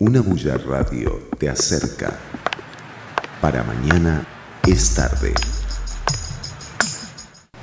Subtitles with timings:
[0.00, 2.16] Una bulla radio te acerca.
[3.40, 4.24] Para mañana
[4.64, 5.34] es tarde.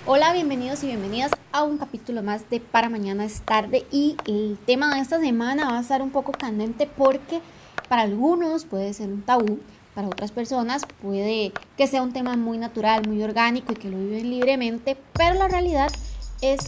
[0.05, 4.57] Hola, bienvenidos y bienvenidas a un capítulo más de Para mañana es tarde y el
[4.65, 7.39] tema de esta semana va a estar un poco candente porque
[7.87, 9.61] para algunos puede ser un tabú,
[9.93, 13.97] para otras personas puede que sea un tema muy natural, muy orgánico y que lo
[13.97, 16.14] viven libremente, pero la realidad es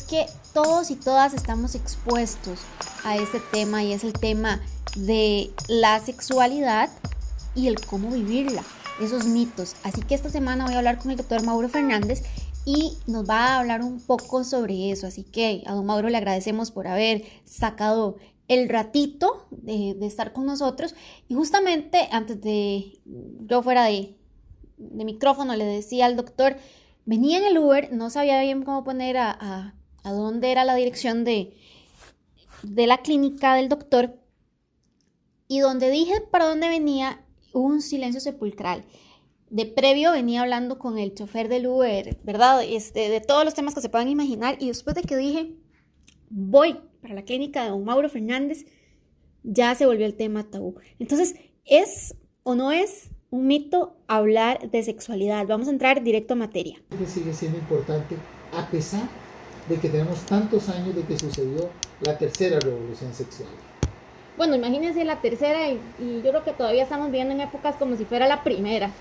[0.10, 2.60] que todos y todas estamos expuestos
[3.04, 4.60] a ese tema y es el tema
[4.96, 6.90] de la sexualidad
[7.54, 8.64] y el cómo vivirla,
[9.00, 9.76] esos mitos.
[9.84, 12.24] Así que esta semana voy a hablar con el doctor Mauro Fernández
[12.66, 15.06] y nos va a hablar un poco sobre eso.
[15.06, 18.18] Así que a don Mauro le agradecemos por haber sacado
[18.48, 20.96] el ratito de, estar con nosotros.
[21.28, 23.00] Y justamente antes de
[23.46, 24.16] yo fuera de,
[24.78, 26.58] micrófono le decía al doctor,
[27.08, 30.76] venía en el Uber, no sabía bien cómo poner a, a, a dónde era la
[30.76, 31.58] dirección de,
[32.62, 34.20] de la clínica del doctor
[35.48, 38.86] y donde dije para dónde venía, un silencio sepulcral.
[39.50, 42.62] De previo venía hablando con el chofer del Uber, ¿verdad?
[42.64, 44.58] Este, de todos los temas que se puedan imaginar.
[44.60, 45.56] Y después de que dije,
[46.30, 48.66] voy para la clínica de don Mauro Fernández,
[49.44, 50.76] ya se volvió el tema tabú.
[51.00, 55.46] Entonces, ¿es o no es un mito hablar de sexualidad?
[55.48, 56.80] Vamos a entrar directo a materia.
[57.06, 58.16] Sigue siendo importante
[58.54, 59.08] a pesar
[59.70, 61.70] de que tenemos tantos años de que sucedió
[62.02, 63.50] la tercera revolución sexual
[64.38, 68.06] bueno, imagínense la tercera y, yo creo que todavía estamos viendo en épocas como si
[68.06, 68.92] fuera la primera.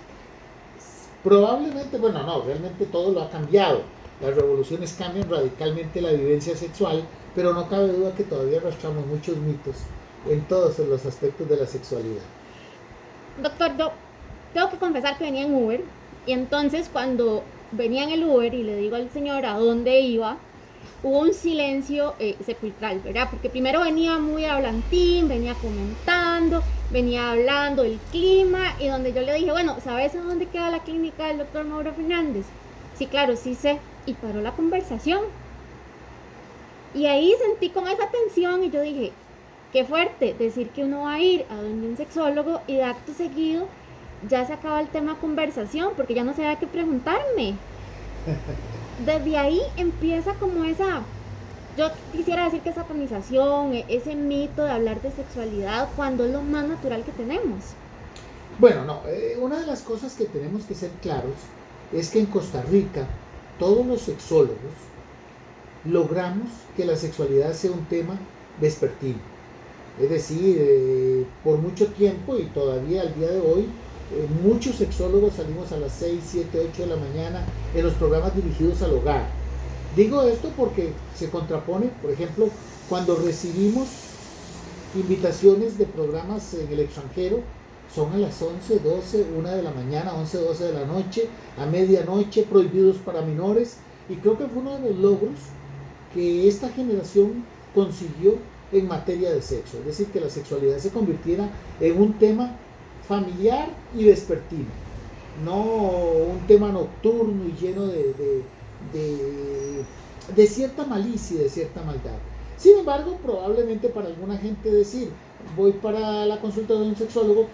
[1.23, 3.83] Probablemente, bueno, no, realmente todo lo ha cambiado.
[4.23, 7.03] Las revoluciones cambian radicalmente la vivencia sexual,
[7.35, 9.77] pero no cabe duda que todavía arrastramos muchos mitos
[10.27, 12.23] en todos los aspectos de la sexualidad.
[13.43, 13.93] Doctor, yo
[14.57, 15.83] tengo que confesar que venía en Uber
[16.25, 20.39] y entonces cuando venía en el Uber y le digo al señor a dónde iba,
[21.03, 23.29] hubo un silencio eh, sepulcral, ¿verdad?
[23.31, 29.35] Porque primero venía muy hablantín, venía comentando, venía hablando del clima y donde yo le
[29.35, 32.47] dije, bueno, ¿sabes a dónde queda la clínica del doctor Mauro Fernández?
[32.97, 33.79] Sí, claro, sí sé.
[34.07, 35.21] Y paró la conversación.
[36.95, 39.13] Y ahí sentí como esa tensión y yo dije,
[39.75, 43.13] qué fuerte decir que uno va a ir a donde un sexólogo y de acto
[43.13, 43.69] seguido
[44.29, 47.55] ya se acaba el tema conversación porque ya no sabía qué preguntarme.
[49.05, 51.03] desde ahí empieza como esa,
[51.77, 56.43] yo quisiera decir que satanización, e, ese mito de hablar de sexualidad cuando es lo
[56.43, 57.65] más natural que tenemos.
[58.59, 61.35] Bueno, no, eh, una de las cosas que tenemos que ser claros
[61.93, 63.07] es que en Costa Rica
[63.59, 64.57] todos los sexólogos
[65.85, 68.19] logramos que la sexualidad sea un tema
[68.61, 69.19] vespertino.
[70.01, 73.67] Es decir, eh, por mucho tiempo y todavía al día de hoy,
[74.13, 77.45] eh, muchos sexólogos salimos a las 6, 7, 8 de la mañana
[77.75, 79.27] en los programas dirigidos al hogar.
[79.97, 82.49] Digo esto porque se contrapone, por ejemplo,
[82.89, 83.89] cuando recibimos
[84.95, 87.41] invitaciones de programas en el extranjero,
[87.93, 91.29] son a las 11, 12, 1 de la mañana, 11, 12 de la noche,
[91.59, 93.79] a medianoche, prohibidos para menores.
[94.09, 95.39] Y creo que fue uno de los logros
[96.13, 97.45] que esta generación
[97.75, 98.35] consiguió
[98.73, 99.79] en materia de sexo.
[99.79, 101.49] Es decir, que la sexualidad se convirtiera
[101.81, 102.57] en un tema
[103.09, 104.69] familiar y vespertino,
[105.45, 108.43] no un tema nocturno y lleno de,
[110.35, 112.19] de, cierta malicia y de cierta maldad.
[112.57, 115.11] Sin embargo, probablemente para alguna gente decir,
[115.57, 117.49] voy para la consulta de un sexólogo,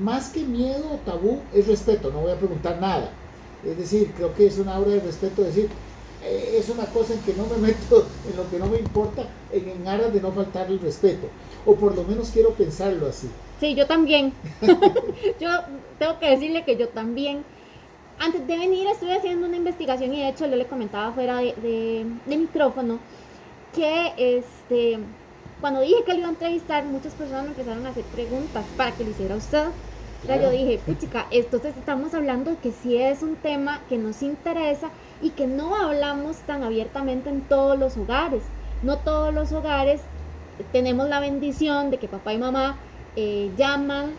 [0.00, 3.10] más que miedo o tabú es respeto, no voy a preguntar nada.
[3.64, 5.68] Es decir, creo que es una obra de respeto decir,
[6.24, 9.24] eh, es una cosa en que no me meto, en lo que no me importa,
[9.52, 11.28] en, en aras de no faltar el respeto.
[11.64, 13.28] O por lo menos quiero pensarlo así.
[13.60, 14.32] Sí, yo también.
[15.40, 15.48] yo
[15.98, 17.44] tengo que decirle que yo también.
[18.18, 22.04] Antes de venir estuve haciendo una investigación y de hecho yo le comentaba fuera de,
[22.26, 22.98] micrófono
[23.74, 24.98] que este
[25.60, 28.90] cuando dije que lo iba a entrevistar, muchas personas me empezaron a hacer preguntas para
[28.90, 29.66] que lo hiciera usted.
[30.26, 34.90] yo dije, chica, entonces estamos hablando de que sí es un tema que nos interesa
[35.22, 38.42] y que no hablamos tan abiertamente en todos los hogares.
[38.82, 40.00] No todos los hogares
[40.72, 42.76] tenemos la bendición de que papá y mamá
[43.16, 44.10] eh, llaman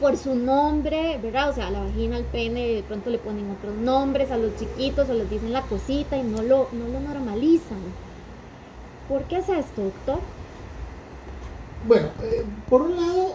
[0.00, 1.50] por su nombre, ¿verdad?
[1.50, 4.56] O sea, a la vagina, al pene, de pronto le ponen otros nombres a los
[4.56, 7.78] chiquitos o les dicen la cosita y no lo, no lo normalizan.
[9.08, 10.20] ¿Por qué es esto, doctor?
[11.86, 13.34] Bueno, eh, por un lado,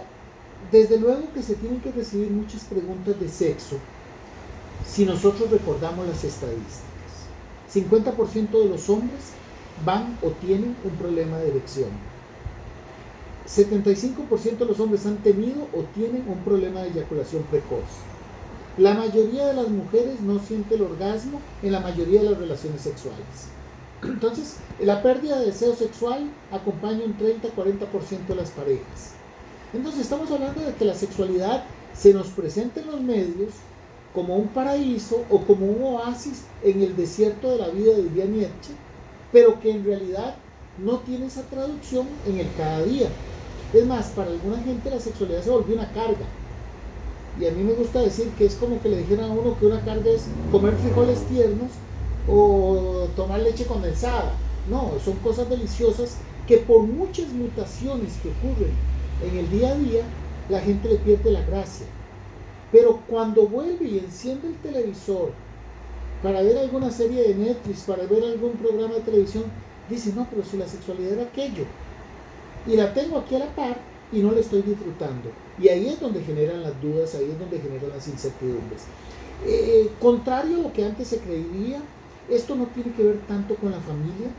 [0.71, 3.77] desde luego que se tienen que recibir muchas preguntas de sexo
[4.87, 6.83] si nosotros recordamos las estadísticas.
[7.73, 9.33] 50% de los hombres
[9.85, 11.89] van o tienen un problema de erección
[13.47, 17.83] 75% de los hombres han tenido o tienen un problema de eyaculación precoz.
[18.77, 22.81] La mayoría de las mujeres no siente el orgasmo en la mayoría de las relaciones
[22.81, 23.49] sexuales.
[24.03, 29.13] Entonces, la pérdida de deseo sexual acompaña un 30-40% de las parejas.
[29.73, 31.63] Entonces estamos hablando de que la sexualidad
[31.95, 33.51] se nos presenta en los medios
[34.15, 38.73] como un paraíso o como un oasis en el desierto de la vida, diría Nietzsche,
[39.31, 40.35] pero que en realidad
[40.77, 43.09] no tiene esa traducción en el cada día.
[43.73, 46.25] Es más, para alguna gente la sexualidad se volvió una carga.
[47.39, 49.65] Y a mí me gusta decir que es como que le dijeran a uno que
[49.65, 51.71] una carga es comer frijoles tiernos
[52.29, 54.33] o tomar leche condensada.
[54.69, 58.71] No, son cosas deliciosas que por muchas mutaciones que ocurren
[59.23, 60.03] en el día a día,
[60.49, 61.85] la gente le pierde la gracia.
[62.71, 65.31] Pero cuando vuelve y enciende el televisor
[66.21, 69.43] para ver alguna serie de Netflix, para ver algún programa de televisión,
[69.89, 71.65] dice, no, pero si la sexualidad era aquello.
[72.67, 73.77] Y la tengo aquí a la par
[74.11, 75.29] y no la estoy disfrutando.
[75.61, 78.83] Y ahí es donde generan las dudas, ahí es donde generan las incertidumbres.
[79.45, 81.79] Eh, contrario a lo que antes se creía,
[82.29, 84.29] esto no tiene que ver tanto con la familia,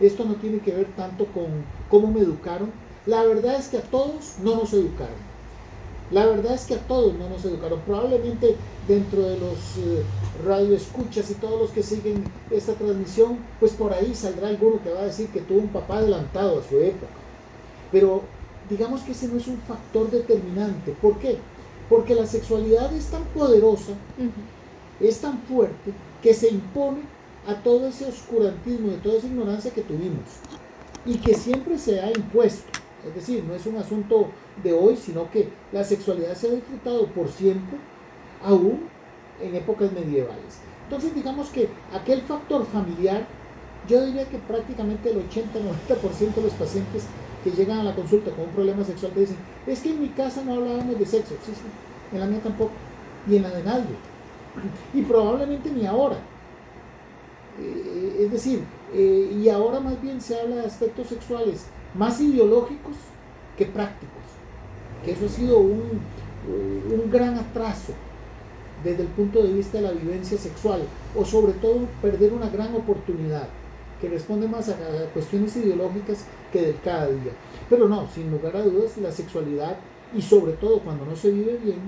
[0.00, 1.46] esto no tiene que ver tanto con
[1.88, 2.70] cómo me educaron.
[3.06, 5.16] La verdad es que a todos no nos educaron.
[6.10, 7.80] La verdad es que a todos no nos educaron.
[7.80, 8.56] Probablemente
[8.86, 10.02] dentro de los eh,
[10.44, 15.00] radioescuchas y todos los que siguen esta transmisión, pues por ahí saldrá alguno que va
[15.00, 17.12] a decir que tuvo un papá adelantado a su época.
[17.92, 18.22] Pero
[18.70, 20.92] digamos que ese no es un factor determinante.
[20.92, 21.38] ¿Por qué?
[21.88, 23.92] Porque la sexualidad es tan poderosa,
[25.00, 27.00] es tan fuerte, que se impone
[27.46, 30.24] a todo ese oscurantismo, de toda esa ignorancia que tuvimos
[31.06, 32.77] y que siempre se ha impuesto.
[33.06, 34.28] Es decir, no es un asunto
[34.62, 37.78] de hoy, sino que la sexualidad se ha disfrutado por siempre,
[38.44, 38.88] aún
[39.40, 40.60] en épocas medievales.
[40.84, 43.26] Entonces digamos que aquel factor familiar,
[43.88, 47.04] yo diría que prácticamente el 80-90% de los pacientes
[47.44, 49.36] que llegan a la consulta con un problema sexual te dicen,
[49.66, 51.52] es que en mi casa no hablábamos de sexo, sí,
[52.12, 52.72] en la mía tampoco,
[53.28, 53.94] y en la de nadie,
[54.92, 56.16] y probablemente ni ahora.
[57.60, 58.62] Eh, es decir,
[58.94, 62.96] eh, y ahora más bien se habla de aspectos sexuales más ideológicos
[63.56, 64.22] que prácticos,
[65.04, 66.00] que eso ha sido un,
[66.46, 67.92] un gran atraso
[68.84, 70.82] desde el punto de vista de la vivencia sexual,
[71.16, 73.48] o sobre todo perder una gran oportunidad
[74.00, 74.76] que responde más a,
[75.12, 77.32] cuestiones ideológicas que del cada día.
[77.68, 79.76] Pero no, sin lugar a dudas, la sexualidad,
[80.14, 81.80] y sobre todo cuando no se vive bien,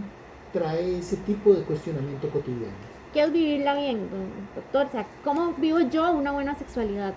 [0.53, 2.75] trae ese tipo de cuestionamiento cotidiano.
[3.13, 4.09] ¿Qué es vivirla bien,
[4.55, 4.87] doctor?
[4.87, 7.15] O sea, ¿cómo vivo yo una buena sexualidad?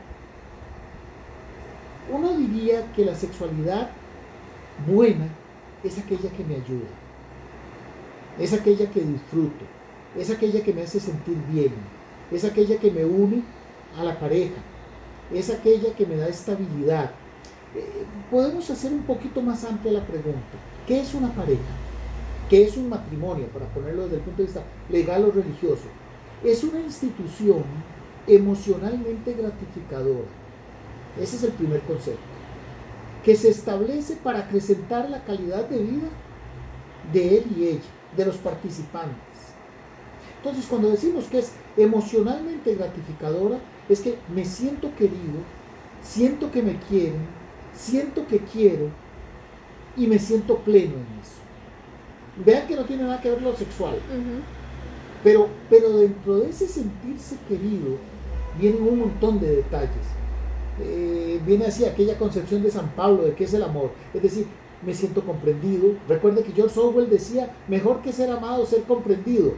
[2.11, 3.89] Uno diría que la sexualidad
[4.87, 5.27] buena
[5.83, 6.89] es aquella que me ayuda,
[8.39, 9.65] es aquella que disfruto,
[10.17, 11.71] es aquella que me hace sentir bien,
[12.31, 13.43] es aquella que me une
[13.97, 14.61] a la pareja,
[15.31, 17.11] es aquella que me da estabilidad.
[17.75, 20.57] Eh, podemos hacer un poquito más amplia la pregunta.
[20.85, 21.61] ¿Qué es una pareja?
[22.49, 23.47] ¿Qué es un matrimonio?
[23.47, 25.85] Para ponerlo desde el punto de vista legal o religioso.
[26.43, 27.63] Es una institución
[28.27, 30.42] emocionalmente gratificadora.
[31.19, 32.21] Ese es el primer concepto.
[33.23, 36.09] Que se establece para acrecentar la calidad de vida
[37.11, 37.81] de él y ella,
[38.15, 39.17] de los participantes.
[40.37, 45.39] Entonces, cuando decimos que es emocionalmente gratificadora, es que me siento querido,
[46.01, 47.25] siento que me quieren,
[47.73, 48.89] siento que quiero
[49.95, 51.43] y me siento pleno en eso.
[52.43, 53.95] Vean que no tiene nada que ver lo sexual.
[55.23, 57.97] pero, pero dentro de ese sentirse querido
[58.59, 60.22] vienen un montón de detalles.
[60.81, 63.91] Eh, viene así aquella concepción de San Pablo de qué es el amor.
[64.13, 64.47] Es decir,
[64.85, 65.93] me siento comprendido.
[66.07, 69.53] Recuerde que George Orwell decía, mejor que ser amado, ser comprendido.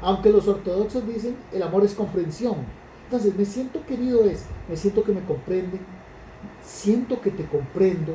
[0.00, 2.56] Aunque los ortodoxos dicen, el amor es comprensión.
[3.04, 5.80] Entonces, me siento querido es, me siento que me comprenden,
[6.64, 8.14] siento que te comprendo,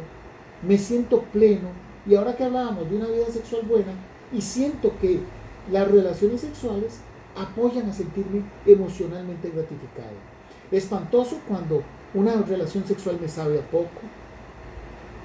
[0.68, 1.70] me siento pleno.
[2.06, 3.94] Y ahora que hablábamos de una vida sexual buena,
[4.34, 5.20] y siento que
[5.72, 7.00] las relaciones sexuales
[7.36, 10.15] apoyan a sentirme emocionalmente gratificado.
[10.72, 11.84] Espantoso cuando
[12.14, 14.02] una relación sexual me sabe a poco,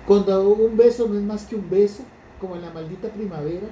[0.07, 2.03] cuando un beso no es más que un beso,
[2.41, 3.69] como en la maldita primavera,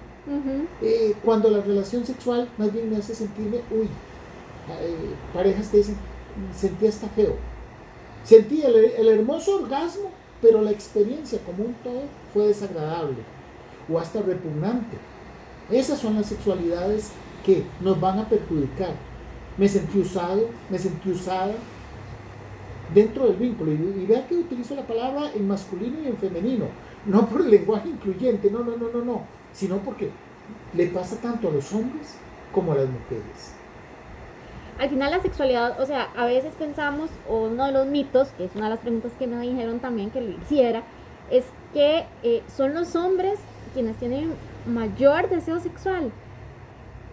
[0.80, 3.88] eh, cuando la relación sexual más bien me hace sentirme, uy,
[4.80, 5.96] eh, parejas que dicen,
[6.56, 7.34] sentí hasta feo.
[8.22, 12.02] Sentí el, el, hermoso orgasmo, pero la experiencia como un todo
[12.32, 13.16] fue desagradable
[13.90, 14.96] o hasta repugnante.
[15.70, 17.10] Esas son las sexualidades
[17.44, 18.94] que nos van a perjudicar.
[19.56, 21.54] Me sentí usado, me sentí usada
[22.94, 23.72] dentro del vínculo.
[23.72, 26.66] Y, y vea que utilizo la palabra en masculino y en femenino,
[27.06, 30.10] no por el lenguaje incluyente, no, no, no, no, no, sino porque
[30.74, 32.16] le pasa tanto a los hombres
[32.52, 33.54] como a las mujeres
[34.80, 38.46] al final la sexualidad, o sea, a veces pensamos, o uno de los mitos, que
[38.46, 40.82] es una de las preguntas que me dijeron también que lo hiciera,
[41.30, 41.44] es
[41.74, 43.38] que eh, son los hombres
[43.74, 44.32] quienes tienen
[44.66, 46.10] mayor deseo sexual.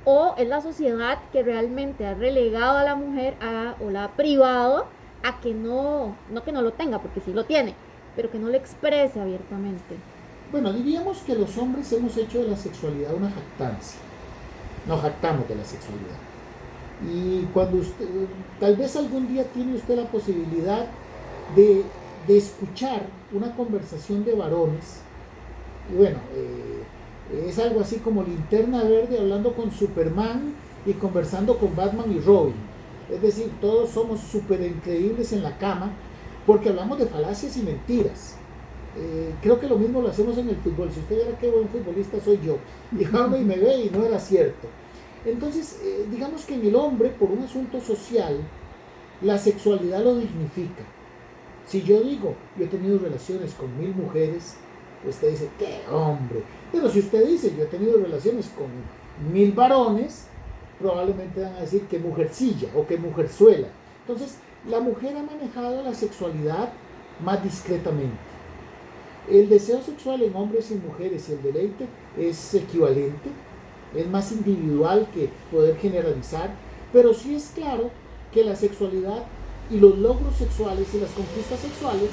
[0.06, 4.12] O es la sociedad que realmente ha relegado a la mujer a, o la ha
[4.12, 4.86] privado
[5.24, 7.74] a que no, no que no lo tenga, porque sí lo tiene,
[8.16, 9.96] pero que no lo exprese abiertamente.
[10.52, 14.00] Bueno, diríamos que los hombres hemos hecho de la sexualidad una jactancia.
[14.88, 16.16] Nos jactamos de la sexualidad.
[17.06, 18.08] Y cuando usted,
[18.60, 20.88] tal vez algún día tiene usted la posibilidad
[21.56, 21.84] de,
[22.28, 25.00] escuchar una conversación de varones,
[25.90, 30.54] y bueno, eh, es algo así como linterna verde hablando con Superman
[30.86, 32.56] y conversando con Batman y Robin.
[33.12, 35.92] Es decir, todos somos súper increíbles en la cama
[36.46, 38.36] porque hablamos de falacias y mentiras.
[38.98, 40.92] Eh, creo que lo mismo lo hacemos en el fútbol.
[40.92, 42.58] Si usted era qué buen futbolista soy yo,
[42.92, 43.04] y
[43.42, 44.68] y me ve y no era cierto.
[45.26, 48.38] Entonces, eh, digamos que en el hombre, por un asunto social,
[49.22, 50.84] la sexualidad lo dignifica.
[51.66, 54.56] Si yo digo, yo he tenido relaciones con mil mujeres,
[55.08, 56.44] usted dice, qué hombre.
[56.72, 58.68] Pero si usted dice, yo he tenido relaciones con
[59.34, 60.28] mil varones,
[60.80, 63.68] probablemente van a decir que mujercilla o que mujerzuela.
[64.02, 64.38] Entonces,
[64.70, 66.70] la mujer ha manejado la sexualidad
[67.24, 68.18] más discretamente.
[69.30, 73.30] El deseo sexual en hombres y mujeres y el deleite es equivalente,
[73.96, 76.52] es más individual que poder generalizar,
[76.94, 77.90] pero sí es claro
[78.32, 79.24] que la sexualidad
[79.70, 82.10] y los logros sexuales y las conquistas sexuales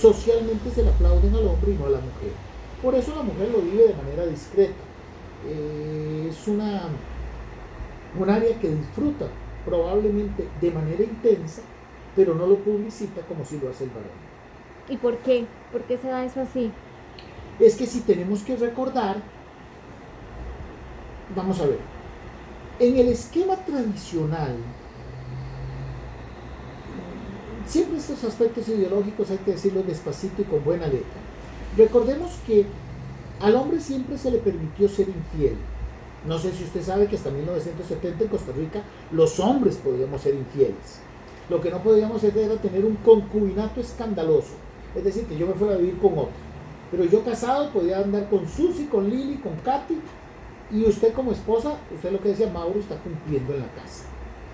[0.00, 2.32] socialmente se le aplauden al hombre y no a la mujer.
[2.82, 4.84] Por eso la mujer lo vive de manera discreta.
[5.46, 6.88] Eh, es una,
[8.18, 9.26] un área que disfruta
[9.64, 11.62] probablemente de manera intensa,
[12.14, 14.28] pero no lo publicita como si lo hace el varón.
[14.88, 15.46] ¿Y por qué?
[15.72, 16.70] ¿Por qué se da eso así?
[17.58, 19.22] Es que si tenemos que recordar
[21.34, 21.78] Vamos a ver.
[22.78, 24.56] En el esquema tradicional,
[27.66, 31.20] siempre estos aspectos ideológicos hay que decirlo despacito y con buena letra.
[31.76, 32.64] Recordemos que
[33.40, 35.56] al hombre siempre se le permitió ser infiel.
[36.28, 38.82] No sé si usted sabe que hasta 1970 en Costa Rica
[39.12, 41.00] los hombres podíamos ser infieles.
[41.48, 44.52] Lo que no podíamos hacer era tener un concubinato escandaloso.
[44.94, 46.48] Es decir, que yo me fuera a vivir con otro.
[46.90, 49.98] Pero yo casado podía andar con Susi, con Lili, con Katy
[50.70, 54.04] y usted como esposa, usted lo que decía, Mauro está cumpliendo en la casa.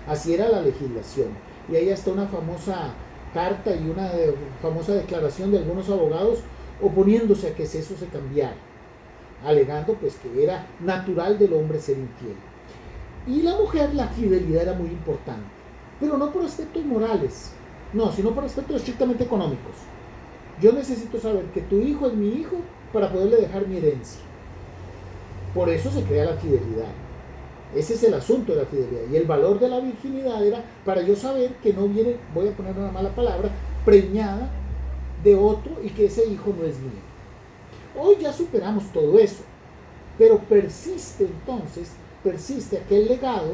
[0.07, 1.27] Así era la legislación.
[1.69, 2.93] Y ahí está una famosa
[3.33, 4.09] carta y una
[4.61, 6.39] famosa declaración de algunos abogados
[6.81, 8.55] oponiéndose a que eso se cambiara,
[9.45, 12.35] alegando pues que era natural del hombre ser infiel.
[13.27, 15.45] Y la mujer, la fidelidad era muy importante,
[15.99, 17.51] pero no por aspectos morales,
[17.93, 19.73] no, sino por aspectos estrictamente económicos.
[20.61, 22.57] Yo necesito saber que tu hijo es mi hijo
[22.93, 24.21] para poderle dejar mi herencia.
[25.53, 26.91] Por eso se crea la fidelidad.
[27.75, 29.01] Ese es el asunto de la fidelidad.
[29.11, 32.51] Y el valor de la virginidad era para yo saber que no viene, voy a
[32.51, 33.49] poner una mala palabra,
[33.83, 34.49] preñada
[35.23, 37.04] de otro y que ese hijo no es mío.
[37.97, 39.43] Hoy ya superamos todo eso,
[40.17, 41.91] pero persiste entonces,
[42.23, 43.53] persiste aquel legado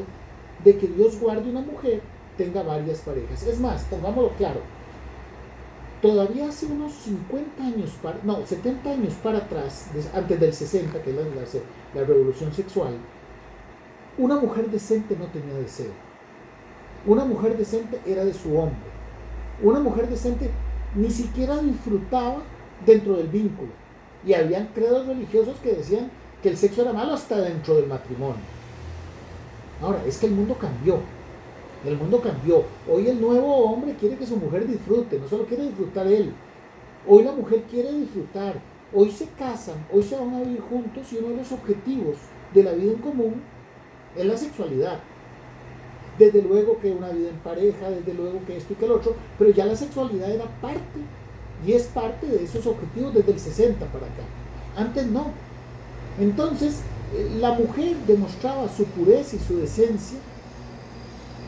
[0.63, 2.01] de que Dios guarde una mujer
[2.38, 3.43] tenga varias parejas.
[3.43, 4.62] Es más, pongámoslo claro,
[6.01, 11.10] todavía hace unos 50 años, para, no, 70 años para atrás, antes del 60, que
[11.12, 11.15] es
[11.93, 12.93] la, revolución sexual,
[14.17, 15.91] una mujer decente no tenía deseo.
[17.05, 18.77] Una mujer decente era de su hombre.
[19.63, 20.50] Una mujer decente
[20.95, 22.41] ni siquiera disfrutaba
[22.86, 23.80] dentro del vínculo.
[24.25, 26.12] Y habían credos religiosos que decían
[26.42, 28.42] que el sexo era malo hasta dentro del matrimonio.
[29.82, 31.00] Ahora, es que el mundo cambió.
[31.86, 32.63] El mundo cambió.
[32.90, 36.32] Hoy el nuevo hombre quiere que su mujer disfrute, no solo quiere disfrutar él.
[37.08, 38.56] Hoy la mujer quiere disfrutar.
[38.94, 42.18] Hoy se casan, hoy se van a vivir juntos y uno de los objetivos
[42.54, 43.42] de la vida en común
[44.16, 45.00] es la sexualidad.
[46.20, 49.16] Desde luego que una vida en pareja, desde luego que esto y que el otro,
[49.40, 51.00] pero ya la sexualidad era parte
[51.65, 54.24] y es parte de esos objetivos desde el 60 para acá.
[54.75, 55.27] Antes no.
[56.20, 56.80] Entonces,
[57.15, 60.18] eh, la mujer demostraba su pureza y su decencia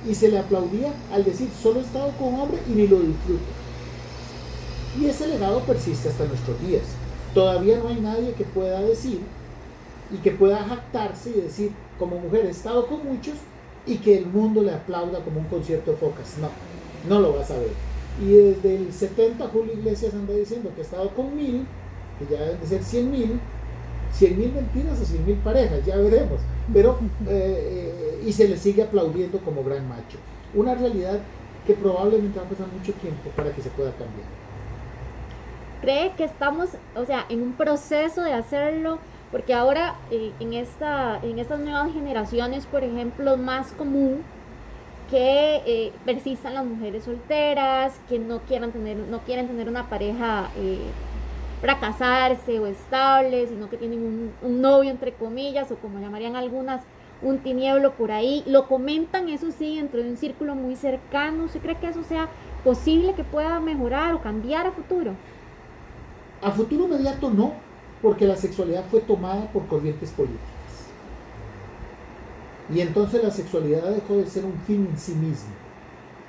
[0.07, 3.43] y se le aplaudía al decir solo he estado con hombre y ni lo disfruto.
[4.99, 6.83] Y ese legado persiste hasta nuestros días.
[7.33, 9.21] Todavía no hay nadie que pueda decir
[10.11, 13.35] y que pueda jactarse y decir como mujer he estado con muchos
[13.87, 16.35] y que el mundo le aplauda como un concierto de focas.
[16.39, 16.49] No,
[17.09, 17.92] no lo vas a ver.
[18.21, 21.65] Y desde el 70 Julio Iglesias anda diciendo que ha estado con mil,
[22.19, 23.39] que ya deben de ser 100 mil,
[24.11, 26.39] 100 mil mentiras o 100 mil parejas, ya veremos.
[26.71, 30.17] Pero eh, y se le sigue aplaudiendo como gran macho.
[30.53, 31.19] Una realidad
[31.65, 34.27] que probablemente va a pasar mucho tiempo para que se pueda cambiar.
[35.81, 38.99] ¿Cree que estamos, o sea, en un proceso de hacerlo?
[39.31, 44.21] Porque ahora eh, en, esta, en estas nuevas generaciones, por ejemplo, es más común
[45.09, 50.49] que eh, persistan las mujeres solteras, que no quieran tener, no quieren tener una pareja
[50.57, 50.79] eh,
[52.59, 56.81] o estable, sino que tienen un, un novio entre comillas, o como llamarían algunas,
[57.21, 58.43] un tinieblo por ahí.
[58.45, 61.45] Lo comentan, eso sí, dentro de un círculo muy cercano.
[61.45, 62.27] ¿Usted cree que eso sea
[62.63, 65.13] posible que pueda mejorar o cambiar a futuro?
[66.41, 67.53] A futuro inmediato no,
[68.01, 70.52] Porque la sexualidad fue tomada por corrientes políticas.
[72.73, 75.53] Y entonces la sexualidad dejó de ser un fin en sí mismo.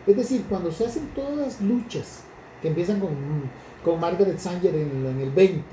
[0.06, 2.24] Es decir, cuando se hacen todas las luchas
[2.60, 3.10] que empiezan con,
[3.82, 5.64] con Margaret Sanger en, el 20,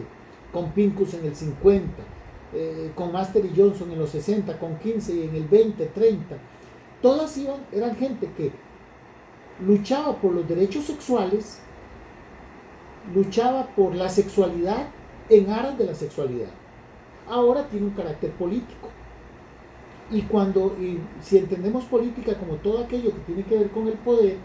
[0.54, 1.88] con Pincus en el 50,
[2.54, 6.38] eh, con Master y Johnson en los 60, con 15 y en el 20, 30,
[7.01, 8.51] todas iban, eran gente que
[9.66, 11.60] luchaba por los derechos sexuales,
[13.13, 14.88] luchaba por la sexualidad
[15.30, 16.50] en aras de la sexualidad.
[17.28, 18.90] Ahora tiene un carácter político.
[20.12, 23.94] Y cuando, y si entendemos política como todo aquello que tiene que ver con el
[23.94, 24.38] poder,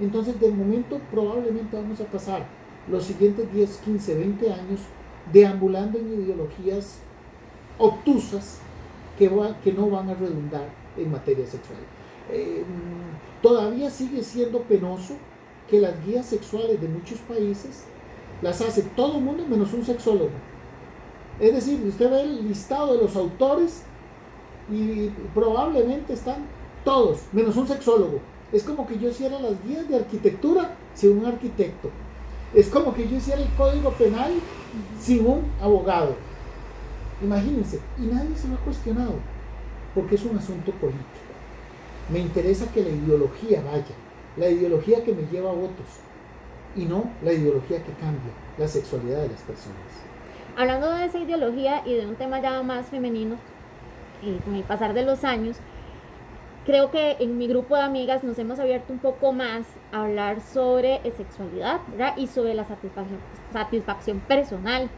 [0.00, 2.46] entonces de momento probablemente vamos a pasar
[2.88, 4.80] los siguientes 10, 15, 20 años
[5.32, 6.98] deambulando en ideologías
[7.78, 8.60] obtusas
[9.18, 9.30] que,
[9.62, 11.78] que no van a redundar en materia sexual.
[12.30, 12.64] Eh,
[13.42, 15.14] todavía sigue siendo penoso
[15.68, 17.84] que las guías sexuales de muchos países
[18.42, 20.30] las hace todo el mundo menos un sexólogo.
[21.40, 23.82] Es decir, usted ve el listado de los autores
[24.70, 26.46] y probablemente están
[26.84, 28.20] todos, menos un sexólogo.
[28.52, 31.90] Es como que yo hiciera las guías de arquitectura sin un arquitecto.
[32.54, 34.32] Es como que yo hiciera el código penal
[35.00, 36.14] sin un abogado.
[37.22, 39.14] Imagínense, y nadie se lo ha cuestionado,
[39.94, 41.04] porque es un asunto político.
[42.12, 43.94] Me interesa que la ideología vaya,
[44.36, 45.86] la ideología que me lleva a votos,
[46.76, 49.78] y no la ideología que cambia la sexualidad de las personas.
[50.56, 53.36] Hablando de esa ideología y de un tema ya más femenino,
[54.26, 55.56] y con el pasar de los años,
[56.64, 60.40] creo que en mi grupo de amigas nos hemos abierto un poco más a hablar
[60.40, 61.80] sobre sexualidad
[62.16, 63.18] y sobre la satisfacción,
[63.52, 64.88] satisfacción personal.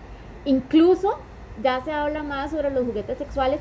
[0.44, 1.18] Incluso
[1.62, 3.60] ya se habla más sobre los juguetes sexuales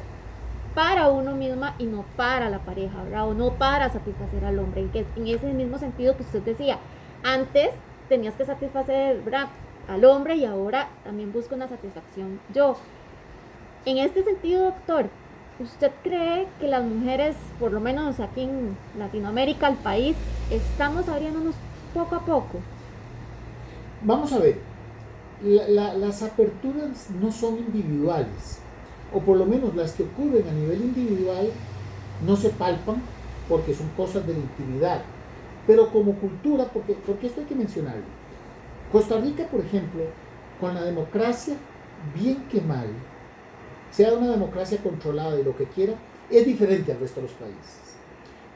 [0.75, 3.29] para uno misma y no para la pareja, ¿verdad?
[3.29, 4.81] O no para satisfacer al hombre.
[4.81, 6.77] En, que, en ese mismo sentido que usted decía,
[7.23, 7.71] antes
[8.09, 9.47] tenías que satisfacer ¿verdad?
[9.87, 12.77] al hombre y ahora también busco una satisfacción yo.
[13.85, 15.09] En este sentido, doctor,
[15.59, 20.15] ¿usted cree que las mujeres, por lo menos aquí en Latinoamérica, el país,
[20.51, 21.55] estamos abriéndonos
[21.93, 22.59] poco a poco?
[24.01, 24.59] Vamos a ver,
[25.41, 28.59] las aperturas no son individuales,
[29.13, 31.49] o por lo menos las que ocurren a nivel individual
[32.25, 33.01] no se palpan
[33.47, 35.01] porque son cosas de intimidad,
[35.67, 38.03] pero como cultura, porque, porque esto hay que mencionarlo.
[38.91, 40.03] Costa Rica, por ejemplo,
[40.59, 41.55] con la democracia,
[42.13, 42.87] bien que mal,
[43.95, 45.93] sea una democracia controlada y lo que quiera,
[46.29, 47.85] es diferente al resto de los países.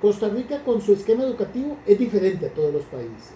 [0.02, 3.34] Costa Rica con su esquema educativo es diferente a todos los países.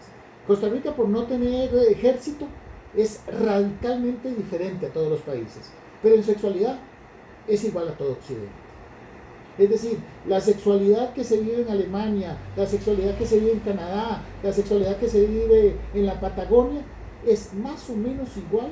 [0.47, 2.47] Costa Rica por no tener ejército
[2.95, 6.79] es radicalmente diferente a todos los países, pero en sexualidad
[7.47, 8.63] es igual a todo Occidente.
[9.57, 13.59] Es decir, la sexualidad que se vive en Alemania, la sexualidad que se vive en
[13.59, 16.81] Canadá, la sexualidad que se vive en la Patagonia,
[17.25, 18.69] es más o menos igual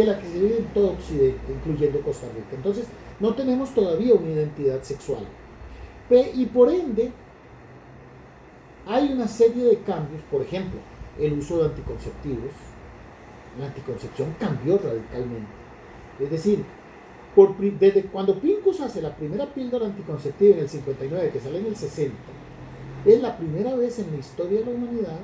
[0.00, 2.56] que la que se vive en todo Occidente, incluyendo Costa Rica.
[2.56, 2.86] Entonces,
[3.18, 5.26] no tenemos todavía una identidad sexual.
[6.34, 7.12] Y por ende,
[8.86, 10.80] hay una serie de cambios, por ejemplo,
[11.18, 12.50] el uso de anticonceptivos,
[13.58, 15.50] la anticoncepción cambió radicalmente.
[16.18, 16.64] Es decir,
[17.78, 21.76] desde cuando Pincus hace la primera píldora anticonceptiva en el 59, que sale en el
[21.76, 22.14] 60,
[23.04, 25.18] es la primera vez en la historia de la humanidad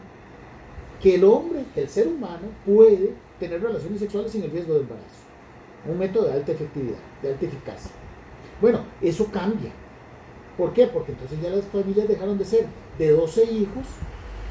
[1.01, 4.81] que el hombre, que el ser humano, puede tener relaciones sexuales sin el riesgo de
[4.81, 5.07] embarazo.
[5.89, 7.91] Un método de alta efectividad, de alta eficacia.
[8.61, 9.71] Bueno, eso cambia.
[10.57, 10.87] ¿Por qué?
[10.87, 12.67] Porque entonces ya las familias dejaron de ser
[12.99, 13.85] de 12 hijos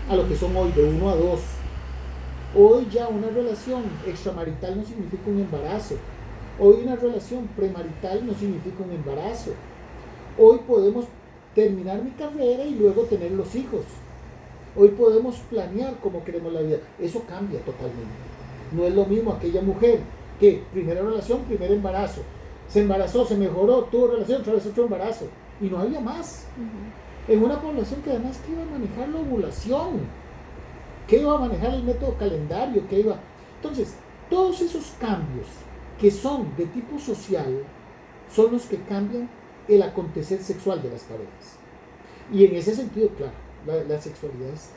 [0.10, 1.40] a lo que son hoy, de 1 a 2
[2.58, 5.96] Hoy ya una relación extramarital no significa un embarazo.
[6.58, 9.52] Hoy una relación premarital no significa un embarazo.
[10.38, 11.06] Hoy podemos
[11.54, 13.82] terminar mi carrera y luego tener los hijos.
[14.74, 16.78] Hoy podemos planear cómo queremos la vida.
[16.98, 18.35] Eso cambia totalmente.
[18.72, 20.00] No es lo mismo aquella mujer
[20.40, 22.22] que primera relación, primer embarazo.
[22.68, 25.28] Se embarazó, se mejoró, tuvo relación, otra vez otro embarazo.
[25.62, 26.46] Y no había más.
[27.28, 30.26] En una población que además que iba a manejar la ovulación
[31.08, 33.20] que iba a manejar el método calendario, que iba...
[33.58, 33.96] Entonces,
[34.30, 35.48] todos esos cambios
[36.00, 37.64] que son de tipo social
[38.30, 39.30] son los que cambian
[39.68, 41.58] el acontecer sexual de las parejas.
[42.32, 43.34] Y en ese sentido, claro,
[43.88, 44.70] la, sexualidad es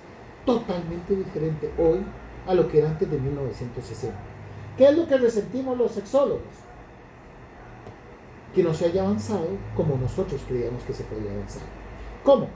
[0.45, 2.01] totalmente diferente hoy
[2.49, 4.17] a lo que era antes de 1960.
[4.77, 6.41] ¿Qué es lo que resentimos los sexólogos?
[8.55, 11.63] Que no se haya avanzado como nosotros creíamos que se podía avanzar.
[12.25, 12.49] ¿Cómo?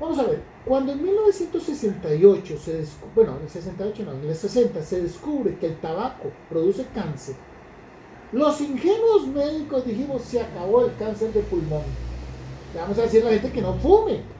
[0.00, 4.82] Vamos a ver, cuando en 1968 se descubre, bueno, en 68 no, en el 60
[4.82, 7.34] se descubre que el tabaco produce cáncer,
[8.32, 11.82] los ingenuos médicos dijimos se acabó el cáncer de pulmón.
[12.74, 14.35] Le vamos a decir a la gente que no fume.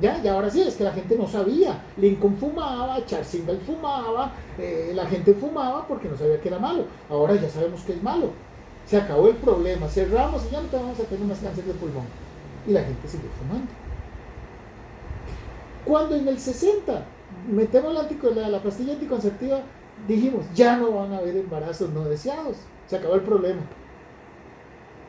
[0.00, 1.82] Ya, y ahora sí, es que la gente no sabía.
[1.98, 6.84] Lincoln fumaba, Charles fumaba, eh, la gente fumaba porque no sabía que era malo.
[7.10, 8.30] Ahora ya sabemos que es malo.
[8.86, 11.74] Se acabó el problema, cerramos y ya no te vamos a tener más cáncer de
[11.74, 12.04] pulmón.
[12.66, 13.70] Y la gente sigue fumando.
[15.84, 17.04] Cuando en el 60
[17.50, 19.60] metemos la, la, la pastilla anticonceptiva,
[20.08, 22.56] dijimos, ya no van a haber embarazos no deseados.
[22.88, 23.60] Se acabó el problema.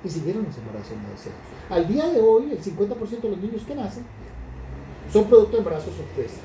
[0.04, 1.40] Y siguieron los embarazos no deseados.
[1.70, 4.04] Al día de hoy, el 50% de los niños que nacen
[5.12, 6.42] son producto de embarazo sorpresa.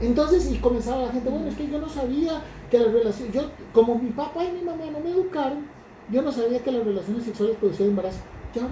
[0.00, 3.42] Entonces, y comenzaba la gente, bueno, es que yo no sabía que las relaciones, yo,
[3.72, 5.64] como mi papá y mi mamá no me educaron,
[6.10, 8.18] yo no sabía que las relaciones sexuales producían embarazo.
[8.54, 8.62] Ya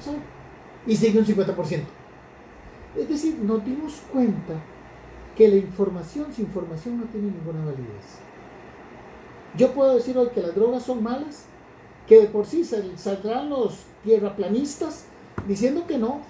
[0.00, 0.18] sabe.
[0.86, 1.82] Y sigue un 50%.
[2.96, 4.54] Es decir, nos dimos cuenta
[5.36, 8.18] que la información sin información no tiene ninguna validez.
[9.56, 11.44] Yo puedo decir hoy que las drogas son malas,
[12.06, 15.06] que de por sí saldrán los tierraplanistas
[15.46, 16.20] diciendo que no,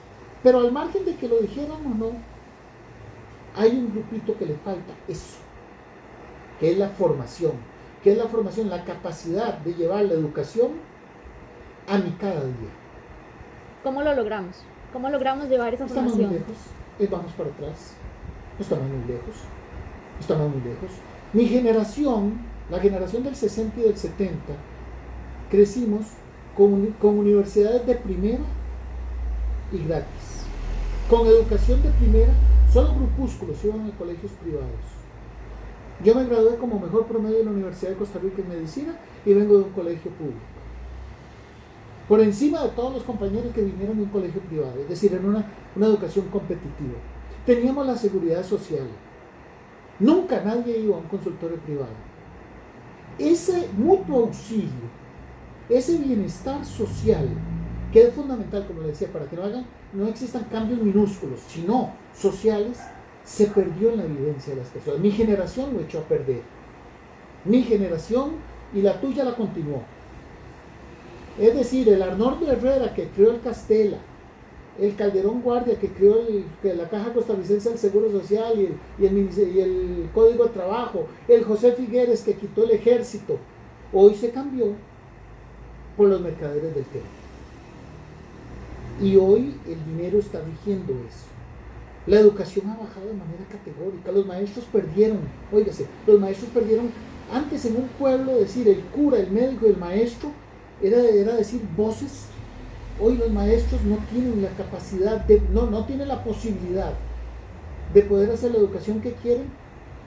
[0.42, 2.10] pero al margen de que lo dijeran o no,
[3.56, 5.38] hay un grupito que le falta eso,
[6.58, 7.52] que es la formación,
[8.02, 10.70] que es la formación, la capacidad de llevar la educación
[11.88, 12.70] a mi cada día.
[13.82, 14.62] ¿Cómo lo logramos?
[14.92, 16.30] ¿Cómo logramos llevar esa estamos formación?
[16.30, 16.56] Muy lejos,
[16.98, 17.94] eh, vamos para atrás,
[18.58, 19.36] estamos muy lejos,
[20.20, 20.90] estamos muy lejos.
[21.32, 24.38] Mi generación, la generación del 60 y del 70,
[25.50, 26.06] crecimos
[26.56, 28.42] con, con universidades de primera
[29.72, 30.29] y gratis.
[31.10, 32.32] Con educación de primera,
[32.72, 34.70] solo grupúsculos iban a colegios privados.
[36.04, 38.96] Yo me gradué como mejor promedio en la Universidad de Costa Rica en Medicina
[39.26, 40.38] y vengo de un colegio público.
[42.08, 45.24] Por encima de todos los compañeros que vinieron de un colegio privado, es decir, en
[45.24, 45.44] una,
[45.74, 46.94] una educación competitiva.
[47.44, 48.86] Teníamos la seguridad social.
[49.98, 51.90] Nunca nadie iba a un consultorio privado.
[53.18, 54.88] Ese mutuo auxilio,
[55.68, 57.28] ese bienestar social
[57.92, 61.92] que es fundamental, como le decía, para que no hagan, no existan cambios minúsculos, sino
[62.14, 62.78] sociales,
[63.24, 65.00] se perdió en la evidencia de las personas.
[65.00, 66.42] Mi generación lo echó a perder.
[67.44, 68.32] Mi generación
[68.74, 69.82] y la tuya la continuó.
[71.38, 73.98] Es decir, el Arnoldo Herrera que creó el Castela,
[74.78, 76.18] el Calderón Guardia que creó
[76.62, 78.54] la Caja Costarricense del Seguro Social
[78.98, 83.38] y el, y el Código de Trabajo, el José Figueres que quitó el ejército,
[83.92, 84.74] hoy se cambió
[85.96, 87.19] por los mercaderes del tema.
[89.00, 91.26] Y hoy el dinero está rigiendo eso.
[92.06, 94.12] La educación ha bajado de manera categórica.
[94.12, 95.18] Los maestros perdieron,
[95.52, 96.90] óigase, los maestros perdieron,
[97.32, 100.30] antes en un pueblo decir el cura, el médico el maestro,
[100.82, 102.26] era, era decir voces.
[103.00, 106.92] Hoy los maestros no tienen la capacidad, de, no, no tienen la posibilidad
[107.94, 109.46] de poder hacer la educación que quieren,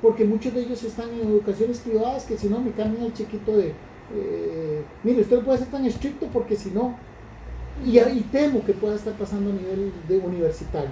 [0.01, 3.55] porque muchos de ellos están en educaciones privadas que si no me cambian el chiquito
[3.55, 3.73] de,
[4.13, 6.95] eh, mire, usted puede ser tan estricto porque si no,
[7.85, 10.91] y, temo que pueda estar pasando a nivel de universitario.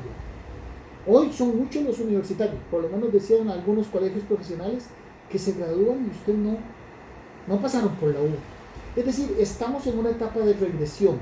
[1.08, 4.86] Hoy son muchos los universitarios, por lo menos decían algunos colegios profesionales,
[5.30, 6.58] que se gradúan y usted no,
[7.48, 8.30] no pasaron por la U.
[8.96, 11.18] Es decir, estamos en una etapa de regresión.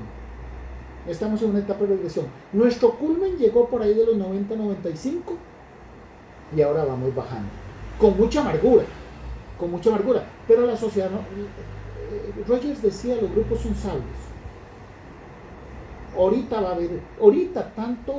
[1.06, 2.26] Estamos en una etapa de regresión.
[2.52, 5.20] Nuestro culmen llegó por ahí de los 90-95
[6.56, 7.48] y ahora vamos bajando.
[7.98, 8.84] Con mucha amargura,
[9.58, 10.24] con mucha amargura.
[10.48, 14.29] Pero la sociedad, no, eh, Rogers decía, los grupos son sabios
[16.16, 18.14] ahorita va a haber, ahorita tanto,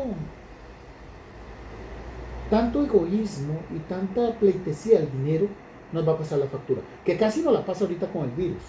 [2.50, 5.48] tanto egoísmo y tanta pleitesía al dinero
[5.92, 8.62] nos va a pasar la factura, que casi no la pasa ahorita con el virus.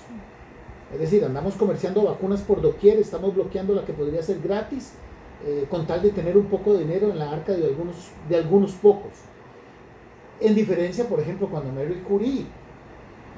[0.93, 4.93] Es decir, andamos comerciando vacunas por doquier, estamos bloqueando la que podría ser gratis,
[5.47, 7.97] eh, con tal de tener un poco de dinero en la arca de algunos,
[8.29, 9.13] de algunos pocos.
[10.41, 12.47] En diferencia, por ejemplo, cuando Mary Curie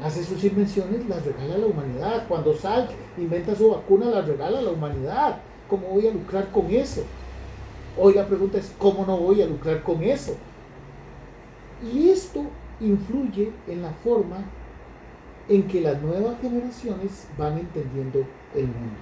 [0.03, 2.27] hace sus invenciones, las regala a la humanidad.
[2.29, 5.39] Cuando Salk inventa su vacuna, las regala a la humanidad.
[5.69, 7.05] ¿Cómo voy a lucrar con eso?
[7.97, 10.37] Hoy la pregunta es, ¿cómo no voy a lucrar con eso?
[11.93, 12.45] Y esto
[12.81, 14.45] influye en la forma
[15.49, 18.97] en que las nuevas generaciones van entendiendo el mundo.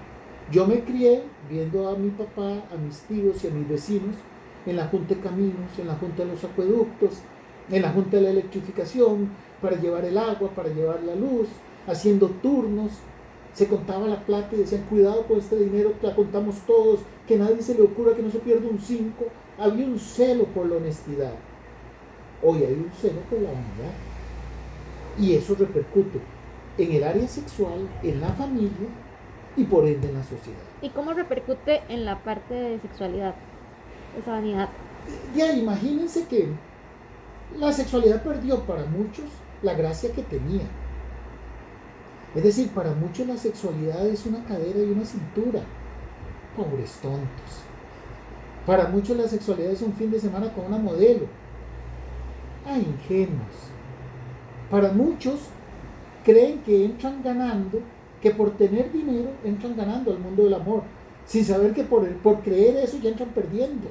[0.51, 4.16] Yo me crié viendo a mi papá, a mis tíos y a mis vecinos
[4.66, 7.18] en la Junta de Caminos, en la Junta de los Acueductos,
[7.70, 11.48] en la Junta de la Electrificación, para llevar el agua, para llevar la luz,
[11.87, 12.90] haciendo turnos,
[13.53, 17.62] se contaba la plata y decían, cuidado con este dinero, la contamos todos, que nadie
[17.62, 19.25] se le ocurra que no se pierda un 5.
[19.59, 21.35] Había un celo por la honestidad.
[22.43, 23.93] Hoy hay un celo por la vanidad.
[25.19, 26.19] Y eso repercute
[26.79, 28.88] en el área sexual, en la familia
[29.57, 30.59] y por ende en la sociedad.
[30.81, 33.35] ¿Y cómo repercute en la parte de sexualidad,
[34.19, 34.71] esa vanidad?
[35.37, 36.49] Ya, imagínense que
[37.59, 39.27] la sexualidad perdió para muchos
[39.62, 40.62] la gracia que tenía
[42.35, 45.61] es decir, para muchos la sexualidad es una cadera y una cintura.
[46.57, 47.62] Pobres tontos.
[48.66, 51.27] Para muchos la sexualidad es un fin de semana con una modelo.
[52.64, 53.73] Ay, ingenuos.
[54.71, 55.40] Para muchos
[56.25, 57.81] creen que entran ganando,
[58.23, 60.85] que por tener dinero entran ganando al mundo del amor,
[61.27, 63.88] sin saber que por, por creer eso ya entran perdiendo.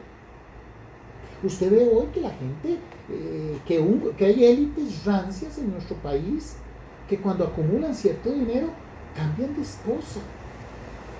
[1.44, 2.78] Usted ve hoy que la gente,
[3.10, 6.56] eh, que, que hay élites rancias en nuestro país,
[7.12, 8.68] que cuando acumulan cierto dinero,
[9.14, 10.22] cambian de esposa.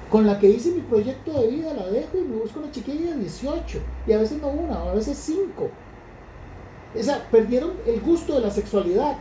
[0.10, 3.12] Con la que hice mi proyecto de vida la dejo y me busco una chiquilla
[3.12, 3.80] de 18.
[4.08, 5.70] Y a veces no una, a veces cinco.
[6.98, 9.18] O sea, perdieron el gusto de la sexualidad.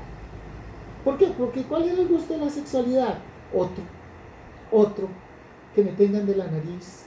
[1.04, 1.26] ¿Por qué?
[1.37, 3.18] Porque ¿cuál era el gusto de la sexualidad?
[3.52, 3.83] Otro.
[4.70, 5.09] Otro.
[5.74, 7.06] Que me tengan de la nariz.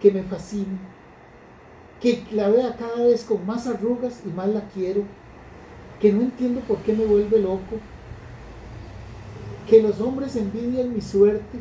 [0.00, 0.78] Que me fascine
[2.00, 5.02] que la vea cada vez con más arrugas y más la quiero,
[6.00, 7.76] que no entiendo por qué me vuelve loco,
[9.70, 11.58] que los hombres envidian mi suerte,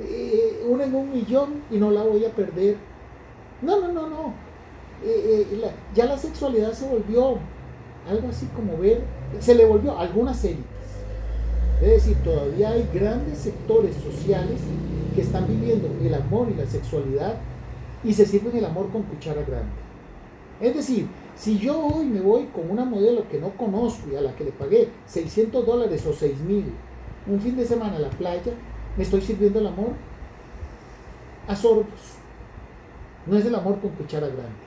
[0.00, 2.76] eh, una en un millón y no la voy a perder.
[3.60, 4.34] No, no, no, no.
[5.04, 7.38] Eh, eh, ya la sexualidad se volvió
[8.08, 9.02] algo así como ver,
[9.40, 10.64] se le volvió algunas élites.
[11.82, 14.58] Es decir, todavía hay grandes sectores sociales
[15.14, 17.34] que están viviendo el amor y la sexualidad
[18.02, 19.68] y se sirven el amor con cuchara grande.
[20.62, 24.20] Es decir, si yo hoy me voy con una modelo que no conozco y a
[24.20, 26.64] la que le pagué 600 dólares o 6 mil
[27.26, 28.52] un fin de semana a la playa,
[28.96, 29.90] me estoy sirviendo el amor
[31.48, 32.16] a sorbos.
[33.26, 34.66] No es el amor con cuchara grande.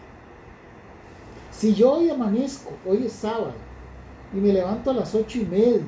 [1.52, 3.54] Si yo hoy amanezco, hoy es sábado,
[4.34, 5.82] y me levanto a las ocho y media,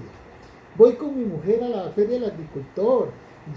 [0.78, 3.10] voy con mi mujer a la feria del agricultor,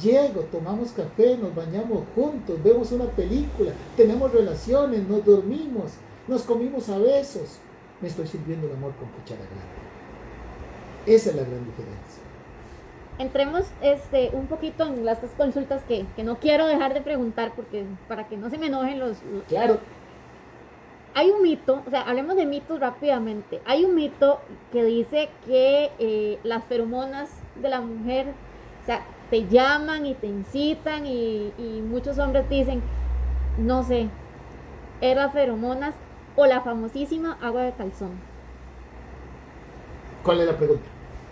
[0.02, 5.92] Llego, tomamos café, nos bañamos juntos, vemos una película, tenemos relaciones, nos dormimos,
[6.28, 7.58] nos comimos a besos.
[8.00, 9.84] Me estoy sirviendo el amor con cuchara grande.
[11.06, 12.22] Esa es la gran diferencia.
[13.18, 18.26] Entremos este, un poquito en las consultas que, no quiero dejar de preguntar porque para
[18.26, 19.18] que no se me enojen los...
[19.48, 19.78] Claro.
[21.16, 23.60] Hay un mito, o sea, hablemos de mitos rápidamente.
[23.66, 24.40] Hay un mito
[24.72, 28.32] que dice que eh, las feromonas de la mujer,
[28.82, 31.52] o sea, te llaman y te incitan y,
[31.88, 32.82] muchos hombres dicen,
[33.58, 34.08] no sé,
[35.00, 35.94] era feromonas
[36.36, 38.10] o la famosísima agua de calzón.
[40.22, 40.84] ¿Cuál es la pregunta?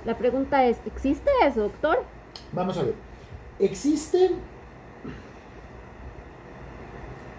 [0.05, 2.05] La pregunta es, ¿existe eso, doctor?
[2.53, 2.95] Vamos a ver.
[3.59, 4.33] Existe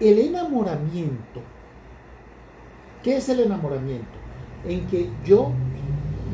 [0.00, 1.40] el enamoramiento.
[3.02, 4.18] ¿Qué es el enamoramiento?
[4.66, 5.52] En que yo,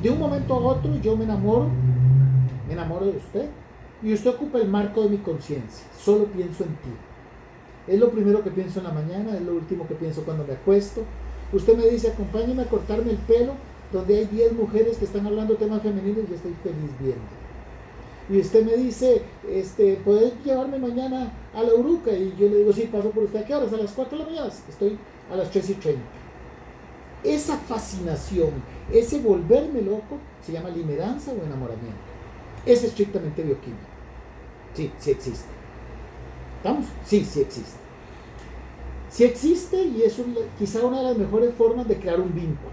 [0.02, 1.68] de un momento a otro, yo me enamoro,
[2.66, 3.50] me enamoro de usted,
[4.02, 5.86] y usted ocupa el marco de mi conciencia.
[5.98, 6.90] Solo pienso en ti.
[7.90, 10.52] Es lo primero que pienso en la mañana, es lo último que pienso cuando me
[10.52, 11.02] acuesto.
[11.52, 13.54] Usted me dice, acompáñeme a cortarme el pelo,
[13.92, 17.20] donde hay 10 mujeres que están hablando temas femeninos y yo estoy feliz viendo.
[18.28, 22.12] Y usted me dice, este, ¿puedes llevarme mañana a la Uruca?
[22.12, 23.40] Y yo le digo, sí, paso por usted.
[23.40, 23.72] ¿A qué horas?
[23.72, 24.52] A las 4 de la mañana.
[24.68, 24.96] Estoy
[25.28, 26.00] a las 3 y 30.
[27.24, 28.50] Esa fascinación,
[28.92, 31.98] ese volverme loco, se llama limeranza o enamoramiento.
[32.64, 33.82] Es estrictamente bioquímico.
[34.74, 35.48] Sí, sí existe.
[36.58, 36.86] ¿Estamos?
[37.04, 37.79] Sí, sí existe.
[39.10, 40.16] Sí existe y es
[40.58, 42.70] quizá una de las mejores formas de crear un vínculo.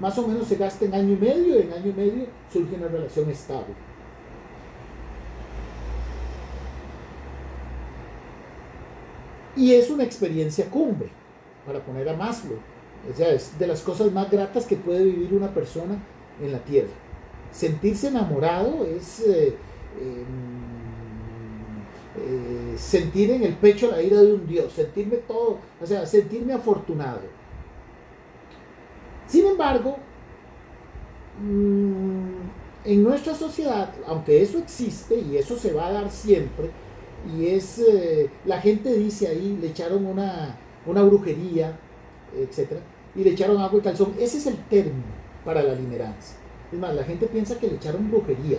[0.00, 2.74] Más o menos se gasta en año y medio y en año y medio surge
[2.74, 3.74] una relación estable.
[9.56, 11.08] Y es una experiencia cumbre,
[11.64, 12.58] para poner a Maslow.
[13.08, 15.96] O sea, es de las cosas más gratas que puede vivir una persona
[16.42, 16.88] en la Tierra.
[17.52, 19.56] Sentirse enamorado es eh,
[20.00, 20.73] em,
[22.16, 26.52] eh, sentir en el pecho la ira de un Dios, sentirme todo, o sea, sentirme
[26.52, 27.20] afortunado.
[29.26, 29.96] Sin embargo,
[31.40, 36.70] mm, en nuestra sociedad, aunque eso existe y eso se va a dar siempre,
[37.36, 41.76] y es, eh, la gente dice ahí, le echaron una, una brujería,
[42.36, 42.78] etc.,
[43.16, 45.04] y le echaron agua y calzón, ese es el término
[45.44, 46.36] para la limeranza.
[46.72, 48.58] Es más, la gente piensa que le echaron brujería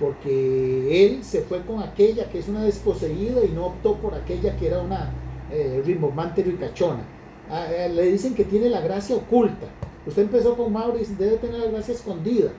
[0.00, 4.56] porque él se fue con aquella que es una desposeída y no optó por aquella
[4.56, 5.12] que era una
[5.52, 7.02] eh, rimbombante ricachona.
[7.50, 9.66] Ah, eh, le dicen que tiene la gracia oculta.
[10.06, 12.50] Usted empezó con Maurice, debe tener la gracia escondida.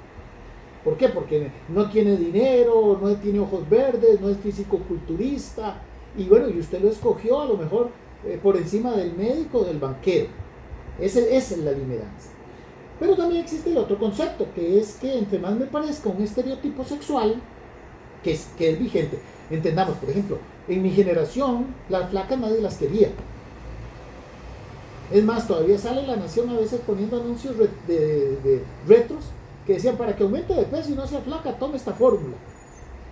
[0.84, 1.10] ¿Por qué?
[1.10, 5.82] Porque no tiene dinero, no tiene ojos verdes, no es físico-culturista.
[6.16, 7.90] Y bueno, y usted lo escogió a lo mejor
[8.26, 10.28] eh, por encima del médico o del banquero.
[11.00, 12.41] Esa es la limeranza.
[13.02, 16.86] Pero también existe el otro concepto, que es que entre más me parezca un estereotipo
[16.86, 17.42] sexual,
[18.24, 19.18] que es, que es vigente,
[19.50, 20.38] entendamos, por ejemplo,
[20.68, 23.10] en mi generación, las flacas nadie las quería.
[25.12, 29.24] Es más, todavía sale la nación a veces poniendo anuncios de, retros
[29.66, 32.36] que decían, para que aumente de peso y no sea flaca, tome esta fórmula.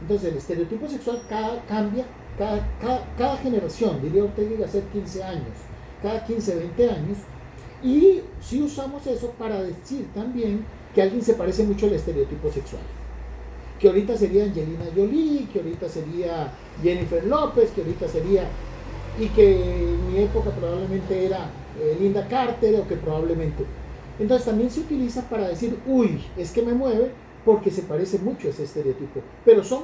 [0.02, 2.06] Entonces el estereotipo sexual cada, cambia
[2.38, 2.63] cada,
[3.17, 5.58] cada, generación, diría usted hace 15 años.
[6.04, 7.17] cada 15, 20 años.
[7.84, 12.82] Y si usamos eso para decir también que alguien se parece mucho al estereotipo sexual.
[13.80, 16.52] Que ahorita sería Angelina Jolie, que ahorita sería
[16.84, 18.48] Jennifer López, que ahorita sería...
[19.20, 23.65] Y que en mi época probablemente era eh, Linda Carter o que probablemente...
[24.20, 27.12] Entonces también se utiliza para decir, uy, es que me mueve
[27.46, 29.22] porque se parece mucho a ese estereotipo.
[29.46, 29.84] Pero son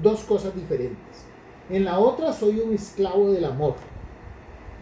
[0.00, 1.24] dos cosas diferentes.
[1.70, 3.74] En la otra soy un esclavo del amor.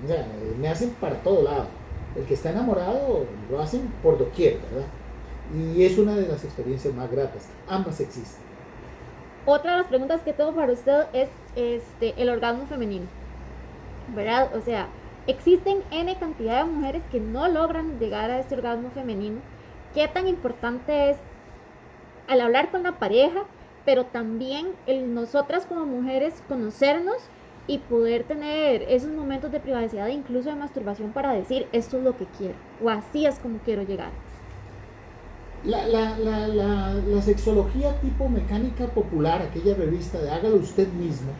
[0.05, 0.27] O sea,
[0.61, 1.67] me hacen para todo lado.
[2.17, 4.87] El que está enamorado lo hacen por doquier, ¿verdad?
[5.55, 7.49] Y es una de las experiencias más gratas.
[7.69, 8.43] Ambas existen.
[9.45, 13.07] Otra de las preguntas que tengo para usted es este, el orgasmo femenino.
[14.15, 14.55] ¿Verdad?
[14.55, 14.89] O sea,
[15.27, 19.41] existen N cantidad de mujeres que no logran llegar a este orgasmo femenino.
[19.95, 21.17] ¿Qué tan importante es
[22.29, 23.45] al hablar con la pareja,
[23.85, 27.17] pero también el nosotras como mujeres conocernos
[27.67, 32.17] y poder tener esos momentos de privacidad, incluso de masturbación, para decir esto es lo
[32.17, 34.11] que quiero o así es como quiero llegar.
[35.65, 41.31] La, la, la, la, sexología tipo mecánica popular, aquella revista de hágalo usted mismo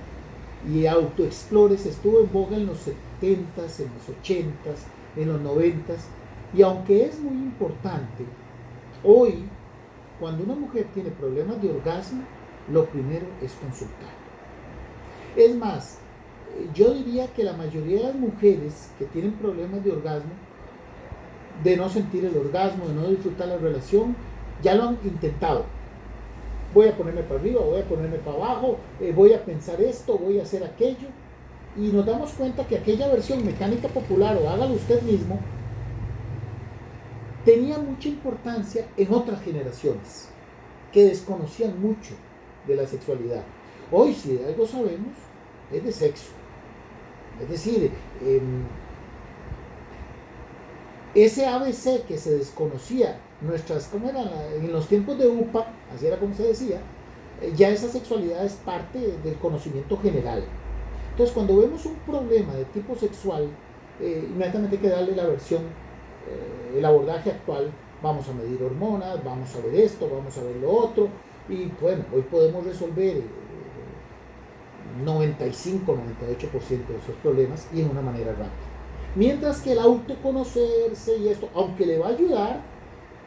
[0.71, 4.85] y autoexplores, estuvo en boga en los 70s, en los 80s,
[5.17, 6.05] en los 90s,
[6.55, 8.25] y aunque es muy importante,
[9.03, 9.45] hoy,
[10.21, 12.23] cuando una mujer tiene problemas de orgasmo,
[12.71, 14.13] lo primero es consultar.
[15.35, 15.99] Es más,
[16.75, 20.33] yo diría que la mayoría de las mujeres que tienen problemas de orgasmo,
[21.63, 24.17] de no sentir el orgasmo, de no disfrutar la relación,
[24.63, 25.65] ya lo han intentado.
[26.75, 30.17] Voy a ponerme para arriba, voy a ponerme para abajo, eh, voy a pensar esto,
[30.17, 31.09] voy a hacer aquello.
[31.77, 35.39] Y nos damos cuenta que aquella versión mecánica popular o hágalo usted mismo,
[37.45, 40.29] tenía mucha importancia en otras generaciones
[40.93, 42.15] que desconocían mucho
[42.67, 43.43] de la sexualidad.
[43.91, 45.15] Hoy si de algo sabemos
[45.71, 46.42] es de sexo.
[47.41, 47.91] Es decir,
[48.21, 48.65] em,
[51.15, 54.23] ese ABC que se desconocía, nuestras, ¿cómo era?
[54.55, 56.81] En los tiempos de UPA, así era como se decía,
[57.41, 60.45] eh, ya esa sexualidad es parte del conocimiento general.
[61.11, 63.49] Entonces, cuando vemos un problema de tipo sexual,
[64.01, 67.71] eh, inmediatamente hay que darle la versión, eh, el abordaje actual,
[68.03, 71.09] vamos a medir hormonas, vamos a ver esto, vamos a ver lo otro,
[71.49, 73.23] y bueno, hoy podemos resolver
[75.05, 78.73] 95, 98% de esos problemas y en una manera rápida.
[79.15, 82.61] Mientras que el autoconocerse y esto, aunque le va a ayudar,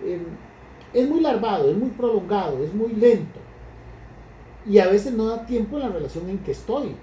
[0.04, 0.24] em,
[0.94, 3.40] es muy larvado, es muy prolongado, es muy lento.
[4.66, 6.96] Y a veces no da tiempo en la relación en que estoy.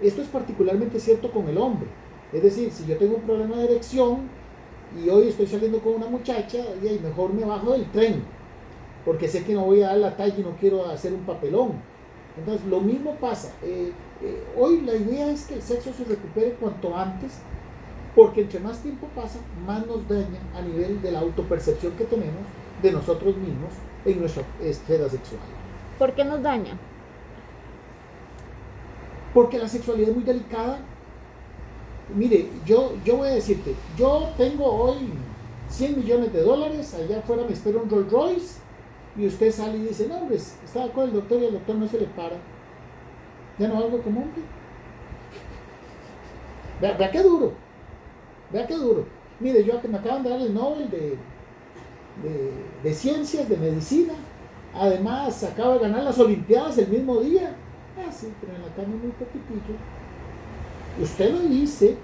[0.00, 1.88] Esto es particularmente cierto con el hombre.
[2.32, 4.20] Es decir, si yo tengo un problema de erección
[4.98, 8.22] y hoy estoy saliendo con una muchacha, y mejor me bajo del tren,
[9.04, 11.72] porque sé que no voy a dar la talla y no quiero hacer un papelón.
[12.38, 13.52] Entonces, lo mismo pasa.
[13.62, 17.32] Eh, eh, hoy la idea es que el sexo se recupere cuanto antes,
[18.14, 22.42] porque entre más tiempo pasa, más nos daña a nivel de la autopercepción que tenemos
[22.82, 23.70] de nosotros mismos
[24.04, 25.40] en nuestra esfera sexual.
[25.98, 26.76] ¿Por qué nos daña?
[29.32, 30.80] Porque la sexualidad es muy delicada.
[32.14, 35.12] Mire, yo, yo voy a decirte, yo tengo hoy
[35.70, 38.60] 100 millones de dólares, allá afuera me espera un Rolls Royce,
[39.16, 41.88] y usted sale y dice, no, hombre, estaba con el doctor y el doctor no
[41.88, 42.36] se le para
[43.60, 44.42] ya no algo como hombre.
[46.80, 47.52] Vea, qué duro.
[48.50, 49.04] Vea qué duro.
[49.38, 51.18] Mire, yo me acaban de dar el Nobel de,
[52.82, 54.14] de, Ciencias, de Medicina.
[54.74, 57.54] Además, acabo de ganar las Olimpiadas el mismo día.
[57.98, 59.76] Ah, sí, pero en la cama muy poquitillo.
[61.00, 61.96] Usted lo dice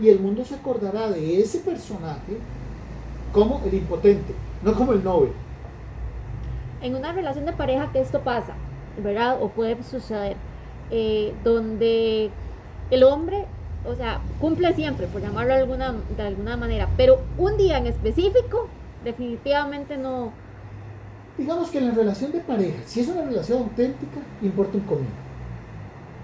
[0.00, 2.38] y el mundo se acordará de ese personaje
[3.32, 5.32] como el impotente, no como el Nobel.
[6.82, 8.54] En una relación de pareja que esto pasa,
[9.02, 9.42] ¿verdad?
[9.42, 10.36] O puede suceder
[10.90, 12.30] eh, donde
[12.90, 13.46] el hombre,
[13.84, 15.60] o sea, cumple siempre, por llamarlo de
[16.22, 18.68] alguna, manera, pero un día en específico,
[19.02, 20.32] definitivamente no.
[21.36, 25.24] Digamos que en la relación de pareja, si es una relación auténtica, importa un comino.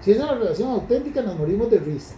[0.01, 2.15] Si es una relación auténtica, nos morimos de risa.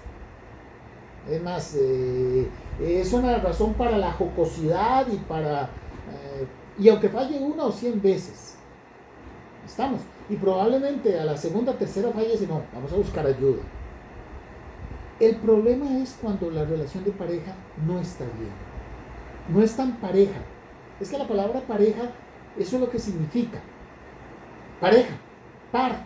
[1.29, 2.47] Es más, eh,
[2.81, 5.63] es una razón para la jocosidad y para...
[5.63, 6.47] Eh,
[6.79, 8.55] y aunque falle una o cien veces,
[9.65, 13.61] estamos y probablemente a la segunda, tercera falla y no, vamos a buscar ayuda.
[15.19, 17.53] El problema es cuando la relación de pareja
[17.85, 18.51] no está bien.
[19.49, 20.41] No es tan pareja.
[20.99, 22.11] Es que la palabra pareja,
[22.57, 23.59] eso es lo que significa.
[24.79, 25.15] Pareja,
[25.71, 26.05] par.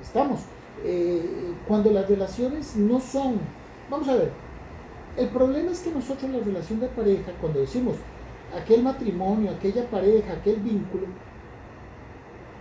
[0.00, 0.40] Estamos.
[0.84, 3.38] Eh, cuando las relaciones no son...
[3.90, 4.30] Vamos a ver.
[5.16, 7.96] El problema es que nosotros la relación de pareja, cuando decimos
[8.56, 11.06] aquel matrimonio, aquella pareja, aquel vínculo,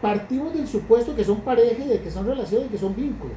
[0.02, 3.36] partimos del supuesto que son pareja y de que son relaciones y que son vínculos.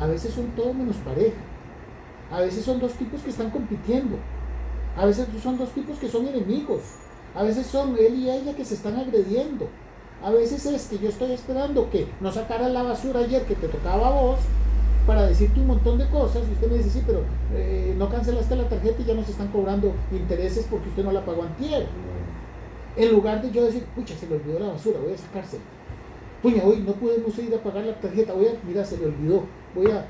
[0.00, 1.36] A veces son todo menos pareja.
[2.32, 4.16] A veces son dos tipos que están compitiendo.
[4.96, 6.80] A veces son dos tipos que son enemigos.
[7.34, 9.68] A veces son él y ella que se están agrediendo.
[10.22, 13.68] A veces es que yo estoy esperando que no sacara la basura ayer que te
[13.68, 14.40] tocaba a vos
[15.06, 17.22] para decirte un montón de cosas y usted me dice, sí, pero
[17.54, 21.24] eh, no cancelaste la tarjeta y ya nos están cobrando intereses porque usted no la
[21.24, 21.86] pagó antier.
[22.96, 25.62] En lugar de yo decir, pucha, se le olvidó la basura, voy a sacársela.
[26.42, 29.44] Puña, hoy no podemos ir a pagar la tarjeta, voy a, mira, se le olvidó,
[29.74, 30.06] voy a...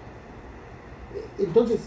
[1.38, 1.80] Entonces,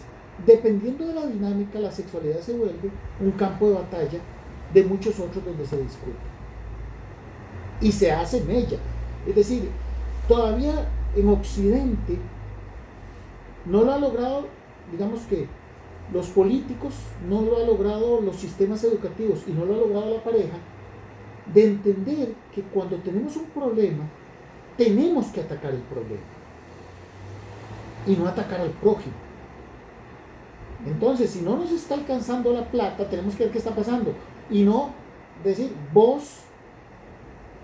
[0.46, 2.90] dependiendo de la dinámica, la sexualidad se vuelve
[3.20, 4.20] un campo de batalla
[4.74, 6.18] de muchos otros donde se discute.
[7.82, 8.78] Y se hace en ella.
[9.28, 9.70] Es decir,
[10.28, 12.18] todavía en Occidente
[13.66, 14.48] no lo ha logrado,
[14.92, 15.48] digamos que
[16.12, 16.96] los políticos,
[17.30, 20.58] no lo ha logrado los sistemas educativos y no lo ha logrado la pareja,
[21.54, 24.04] de entender que cuando tenemos un problema,
[24.84, 26.24] tenemos que atacar el problema
[28.08, 29.14] y no atacar al prójimo.
[30.88, 34.14] Entonces, si no nos está alcanzando la plata, tenemos que ver qué está pasando
[34.50, 34.90] y no
[35.44, 36.38] decir vos,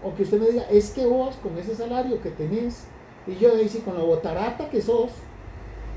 [0.03, 2.83] o que usted me diga, es que vos con ese salario que tenés,
[3.25, 5.09] y yo dice con la botarata que sos,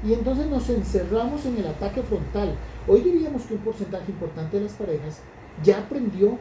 [0.02, 2.54] y entonces nos encerramos en el ataque frontal.
[2.88, 5.20] Hoy diríamos que un porcentaje importante de las parejas
[5.62, 6.38] ya aprendió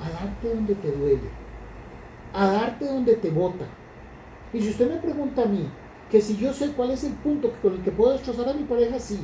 [0.00, 1.28] a darte donde te duele,
[2.32, 3.66] a darte donde te bota.
[4.52, 5.68] Y si usted me pregunta a mí,
[6.10, 8.64] que si yo sé cuál es el punto con el que puedo destrozar a mi
[8.64, 9.18] pareja, sí,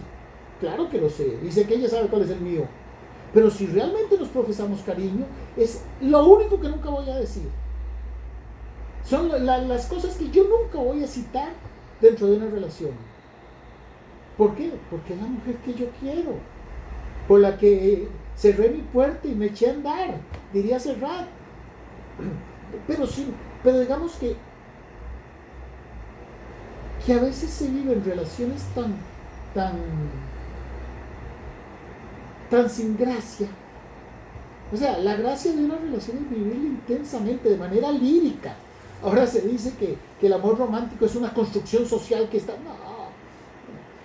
[0.61, 2.65] claro que lo sé, y sé que ella sabe cuál es el mío.
[3.35, 5.27] Pero si realmente nos profesamos cariño,
[5.57, 7.49] es lo único que nunca voy a decir.
[9.05, 11.51] Son las cosas que yo nunca voy a citar
[12.01, 12.93] dentro de una relación.
[14.37, 14.73] ¿Por qué?
[14.91, 16.35] Porque es la mujer que yo quiero,
[17.27, 20.15] por la que cerré mi puerta y me eché a andar,
[20.53, 21.27] diría cerrar.
[22.87, 23.27] Pero sí,
[23.63, 24.37] pero digamos que,
[27.09, 28.95] que a veces se viven relaciones tan,
[29.55, 29.73] tan,
[32.51, 33.49] tan sin gracia.
[34.71, 38.57] O sea, la gracia de una relación es vivirla intensamente, de manera lírica.
[39.03, 42.53] Ahora se dice que, que el amor romántico es una construcción social que está...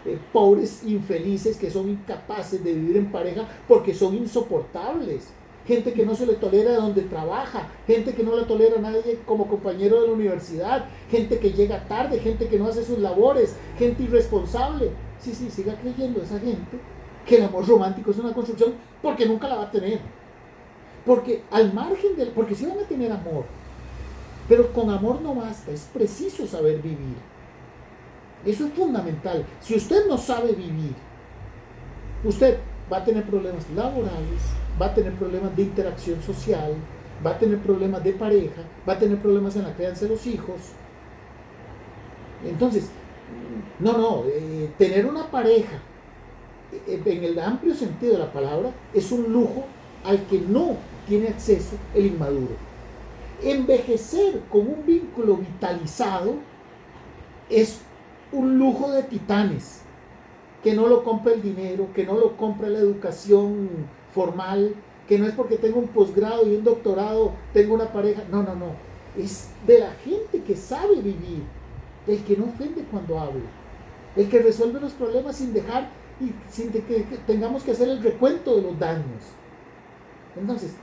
[0.05, 5.27] Eh, pobres infelices que son incapaces de vivir en pareja porque son insoportables.
[5.65, 9.47] Gente que no se le tolera donde trabaja, gente que no le tolera nadie como
[9.47, 14.03] compañero de la universidad, gente que llega tarde, gente que no hace sus labores, gente
[14.03, 14.91] irresponsable.
[15.21, 16.77] Sí, sí, siga creyendo esa gente
[17.25, 19.99] que el amor romántico es una construcción porque nunca la va a tener.
[21.05, 23.45] Porque al margen del, porque sí van a tener amor,
[24.47, 27.15] pero con amor no basta, es preciso saber vivir.
[28.45, 29.45] Eso es fundamental.
[29.61, 30.93] Si usted no sabe vivir,
[32.23, 32.57] usted
[32.91, 34.41] va a tener problemas laborales,
[34.81, 36.73] va a tener problemas de interacción social,
[37.25, 40.25] va a tener problemas de pareja, va a tener problemas en la crianza de los
[40.25, 40.57] hijos.
[42.45, 42.89] Entonces,
[43.79, 45.79] no, no, eh, tener una pareja
[46.87, 49.65] eh, en el amplio sentido de la palabra es un lujo
[50.03, 50.75] al que no
[51.07, 52.55] tiene acceso el inmaduro.
[53.41, 56.35] Envejecer con un vínculo vitalizado
[57.49, 57.79] es
[58.31, 59.81] un lujo de titanes,
[60.63, 63.69] que no lo compra el dinero, que no lo compra la educación
[64.13, 64.75] formal,
[65.07, 68.55] que no es porque tengo un posgrado y un doctorado, tengo una pareja, no, no,
[68.55, 68.71] no,
[69.17, 71.43] es de la gente que sabe vivir,
[72.07, 73.41] el que no ofende cuando habla,
[74.15, 75.89] el que resuelve los problemas sin dejar
[76.19, 76.79] y sin que
[77.25, 79.23] tengamos que hacer el recuento de los daños.
[80.35, 80.73] Entonces,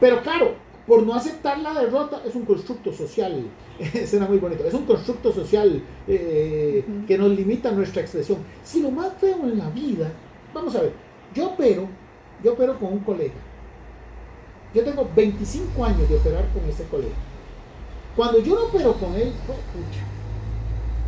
[0.00, 0.54] pero claro,
[0.86, 3.44] por no aceptar la derrota es un constructo social,
[4.06, 8.38] suena muy bonito, es un constructo social eh, que nos limita nuestra expresión.
[8.62, 10.10] Si lo más feo en la vida,
[10.54, 10.92] vamos a ver,
[11.34, 11.88] yo opero,
[12.42, 13.34] yo opero con un colega.
[14.74, 17.14] Yo tengo 25 años de operar con ese colega.
[18.14, 19.58] Cuando yo no opero con él, pues,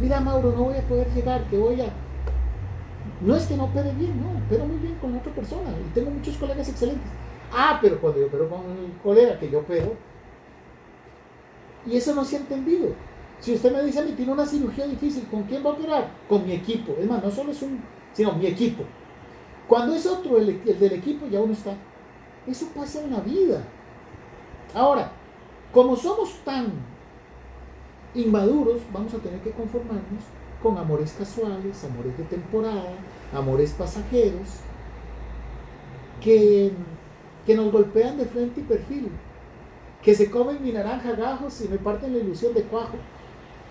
[0.00, 1.86] mira Mauro, no voy a poder llegar, que voy a...
[3.20, 6.10] No es que no opere bien, no, opero muy bien con otra persona y tengo
[6.10, 7.10] muchos colegas excelentes
[7.52, 9.94] Ah, pero cuando yo opero con un colega que yo opero,
[11.86, 12.88] y eso no se ha entendido.
[13.40, 16.10] Si usted me dice mí, tiene una cirugía difícil, ¿con quién va a operar?
[16.28, 16.94] Con mi equipo.
[16.98, 17.80] Es más, no solo es un,
[18.12, 18.84] sino mi equipo.
[19.68, 21.74] Cuando es otro el, el del equipo, ya uno está.
[22.46, 23.62] Eso pasa en la vida.
[24.74, 25.12] Ahora,
[25.72, 26.72] como somos tan
[28.14, 30.24] inmaduros, vamos a tener que conformarnos
[30.62, 32.94] con amores casuales, amores de temporada,
[33.32, 34.48] amores pasajeros,
[36.20, 36.72] que
[37.48, 39.08] que nos golpean de frente y perfil,
[40.02, 42.98] que se comen mi naranja gajos y me parten la ilusión de cuajo.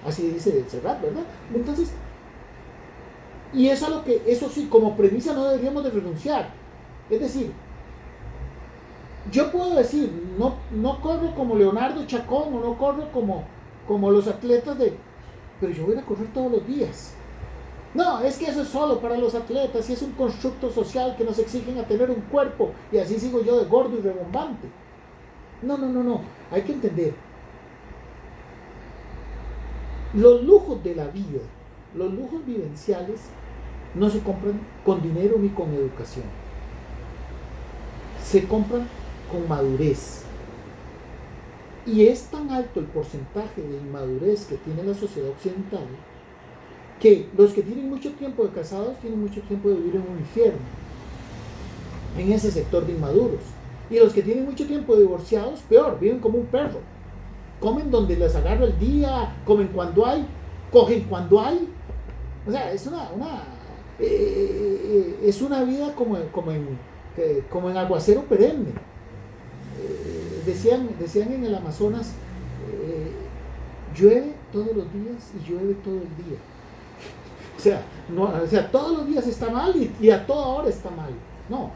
[0.03, 1.21] Así dice Serrat, ¿verdad?
[1.53, 1.91] Entonces,
[3.53, 6.49] y eso, lo que, eso sí, como premisa no deberíamos de renunciar.
[7.09, 7.51] Es decir,
[9.31, 13.43] yo puedo decir, no, no corro como Leonardo Chacón o no corro como,
[13.87, 14.93] como los atletas de...
[15.59, 17.13] Pero yo voy a correr todos los días.
[17.93, 21.23] No, es que eso es solo para los atletas y es un constructo social que
[21.23, 24.67] nos exigen a tener un cuerpo y así sigo yo de gordo y rebombante.
[25.61, 26.21] No, no, no, no.
[26.51, 27.15] Hay que entender.
[30.13, 31.39] Los lujos de la vida,
[31.97, 33.21] los lujos vivenciales,
[33.95, 36.25] no se compran con dinero ni con educación.
[38.23, 38.87] Se compran
[39.31, 40.23] con madurez.
[41.85, 45.87] Y es tan alto el porcentaje de inmadurez que tiene la sociedad occidental
[46.99, 50.19] que los que tienen mucho tiempo de casados tienen mucho tiempo de vivir en un
[50.19, 50.59] infierno,
[52.17, 53.41] en ese sector de inmaduros.
[53.89, 56.79] Y los que tienen mucho tiempo de divorciados, peor, viven como un perro.
[57.59, 60.25] Comen donde les agarra el día, comen cuando hay,
[60.71, 61.67] cogen cuando hay.
[62.47, 63.43] O sea, es una, una
[63.99, 66.77] eh, eh, es una vida como, como, en,
[67.49, 68.69] como en aguacero perenne.
[69.79, 72.13] Eh, decían, decían en el Amazonas,
[73.95, 76.37] llueve todos los días y llueve todo el día.
[77.57, 80.91] O sea, no, o sea todos los días está mal y, a toda hora está
[80.91, 81.09] mal.
[81.49, 81.71] No,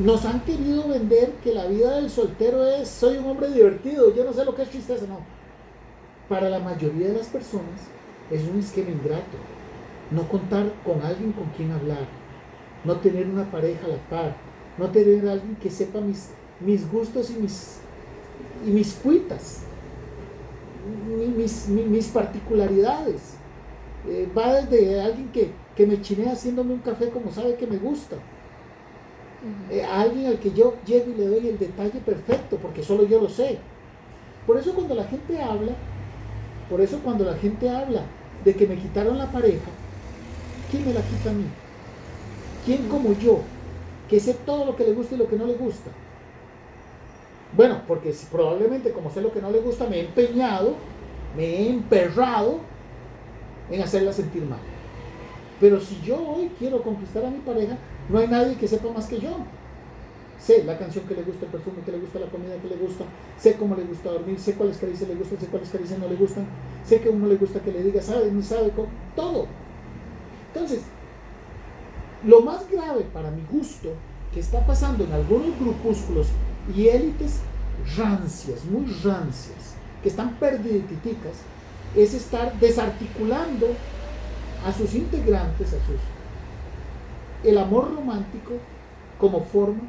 [0.00, 4.24] nos han querido vender que la vida del soltero es soy un hombre divertido, yo
[4.24, 5.18] no sé lo que es tristeza, no.
[6.28, 7.96] Para la mayoría de las personas
[8.30, 9.36] es un esquema ingrato
[10.10, 12.06] no contar con alguien con quien hablar,
[12.84, 14.36] no tener una pareja a la par,
[14.78, 17.78] no tener alguien que sepa mis, mis gustos y mis,
[18.64, 19.62] y mis cuitas,
[21.36, 23.34] mis, mis, particularidades.
[24.08, 28.16] Eh, va desde alguien que, me chinea haciéndome un café como sabe que me gusta.
[29.70, 33.20] Eh, alguien al que yo llego y le doy el detalle perfecto, porque solo yo
[33.20, 33.58] lo sé.
[34.46, 35.72] Por eso cuando la gente habla,
[36.68, 38.02] por eso cuando la gente habla
[38.44, 39.70] de que me quitaron la pareja,
[40.70, 41.46] ¿quién me la quita a mí?
[42.64, 43.40] ¿Quién como yo,
[44.08, 45.90] que sé todo lo que le gusta y lo que no le gusta?
[47.56, 50.74] Bueno, porque probablemente como sé lo que no le gusta, me he empeñado,
[51.36, 52.58] me he emperrado
[53.70, 54.58] en hacerla sentir mal.
[55.60, 57.76] Pero si yo hoy quiero conquistar a mi pareja,
[58.08, 59.30] no hay nadie que sepa más que yo.
[60.38, 62.76] Sé la canción que le gusta, el perfume que le gusta, la comida que le
[62.76, 63.04] gusta,
[63.38, 66.16] sé cómo le gusta dormir, sé cuáles caricias le gustan, sé cuáles caricias no le
[66.16, 66.46] gustan,
[66.84, 68.72] sé que uno le gusta que le diga, sabe, no sabe,
[69.14, 69.46] todo.
[70.52, 70.82] Entonces,
[72.24, 73.94] lo más grave para mi gusto
[74.32, 76.28] que está pasando en algunos grupúsculos
[76.74, 77.40] y élites
[77.96, 81.34] rancias, muy rancias, que están perdiditicas,
[81.94, 83.68] es estar desarticulando
[84.66, 86.00] a sus integrantes, a sus
[87.44, 88.54] el amor romántico
[89.18, 89.82] como forma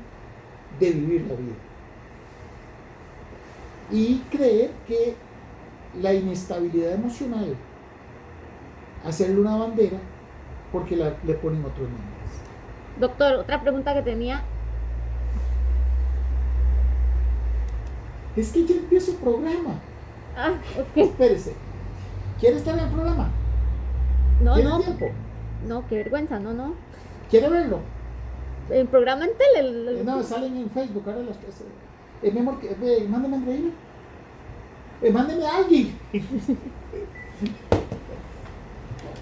[0.80, 1.56] de vivir la vida.
[3.92, 5.16] Y creer que
[6.02, 7.56] la inestabilidad emocional,
[9.06, 9.98] hacerle una bandera,
[10.72, 12.18] porque le ponen otros nombres.
[13.00, 14.44] Doctor, otra pregunta que tenía.
[18.36, 19.76] Es que ya empiezo el programa.
[20.36, 20.98] Ah, ok.
[20.98, 21.56] Espérese.
[22.40, 23.30] ¿Quiere estar en el programa?
[24.42, 24.80] No, ¿Tiene no.
[24.80, 25.10] tiempo?
[25.68, 26.74] No, qué vergüenza, no, no.
[27.30, 27.80] ¿Quiere verlo?
[28.70, 30.00] El programa en tele.
[30.00, 31.04] Eh, no, salen en Facebook.
[31.08, 31.38] Ahora las,
[32.24, 33.40] eh, mi amor, eh, mándeme a
[35.02, 35.98] eh, mándeme a alguien.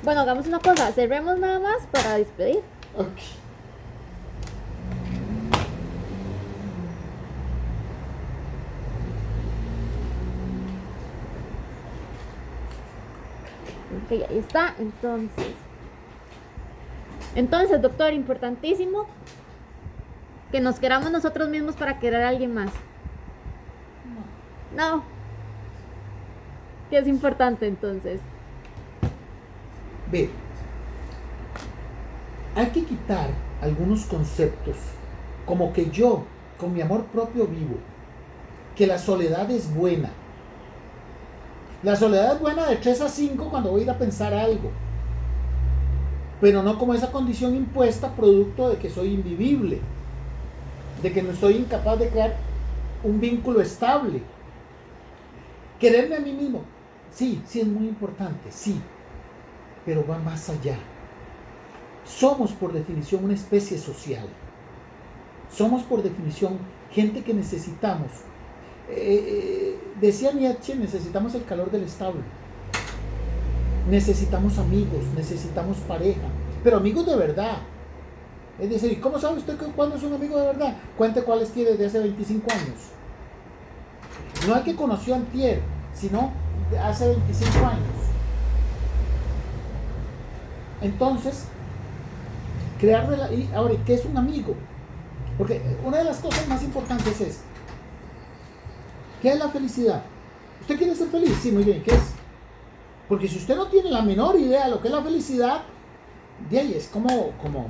[0.03, 2.59] Bueno, hagamos una cosa, cerremos nada más para despedir.
[2.95, 3.07] Ok.
[14.05, 14.75] Ok, ahí está.
[14.77, 15.64] Entonces.
[17.35, 19.05] Entonces, doctor, importantísimo
[20.51, 22.71] que nos queramos nosotros mismos para querer a alguien más.
[24.75, 24.95] No.
[24.95, 25.03] No.
[26.89, 28.21] ¿Qué es importante entonces?
[30.11, 30.29] Ve,
[32.55, 33.27] hay que quitar
[33.61, 34.77] algunos conceptos,
[35.45, 36.23] como que yo,
[36.57, 37.75] con mi amor propio vivo,
[38.75, 40.09] que la soledad es buena.
[41.83, 44.71] La soledad es buena de 3 a 5 cuando voy a ir a pensar algo,
[46.41, 49.79] pero no como esa condición impuesta producto de que soy invivible,
[51.01, 52.35] de que no soy incapaz de crear
[53.03, 54.21] un vínculo estable.
[55.79, 56.61] Quererme a mí mismo,
[57.11, 58.79] sí, sí es muy importante, sí,
[59.85, 60.77] pero va más allá.
[62.05, 64.27] Somos por definición una especie social.
[65.51, 66.57] Somos por definición
[66.91, 68.11] gente que necesitamos.
[68.89, 72.21] Eh, decía Nietzsche, necesitamos el calor del establo.
[73.89, 76.27] Necesitamos amigos, necesitamos pareja,
[76.63, 77.57] pero amigos de verdad.
[78.59, 80.75] Es decir, ¿cómo sabe usted cuándo es un amigo de verdad?
[80.97, 82.77] Cuente cuáles tiene desde hace 25 años.
[84.47, 85.61] No el que conoció antier,
[85.93, 86.31] sino
[86.83, 87.95] hace 25 años.
[90.81, 91.45] Entonces,
[92.79, 94.55] crear y ahora, ¿qué es un amigo?
[95.37, 97.41] Porque una de las cosas más importantes es,
[99.21, 100.01] ¿qué es la felicidad?
[100.61, 101.37] ¿Usted quiere ser feliz?
[101.41, 102.14] Sí, muy bien, ¿qué es?
[103.07, 105.63] Porque si usted no tiene la menor idea de lo que es la felicidad,
[106.49, 107.67] de ahí es como, como,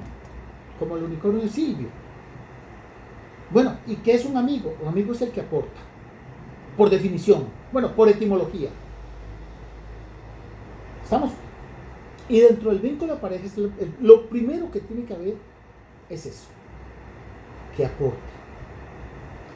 [0.79, 1.89] como el unicornio de Silvio.
[3.51, 4.75] Bueno, ¿y qué es un amigo?
[4.81, 5.79] Un amigo es el que aporta,
[6.75, 8.69] por definición, bueno, por etimología.
[11.03, 11.31] ¿Estamos?
[12.27, 13.45] Y dentro del vínculo de pareja,
[14.01, 15.35] lo primero que tiene que haber
[16.09, 16.47] es eso,
[17.77, 18.17] que aporte.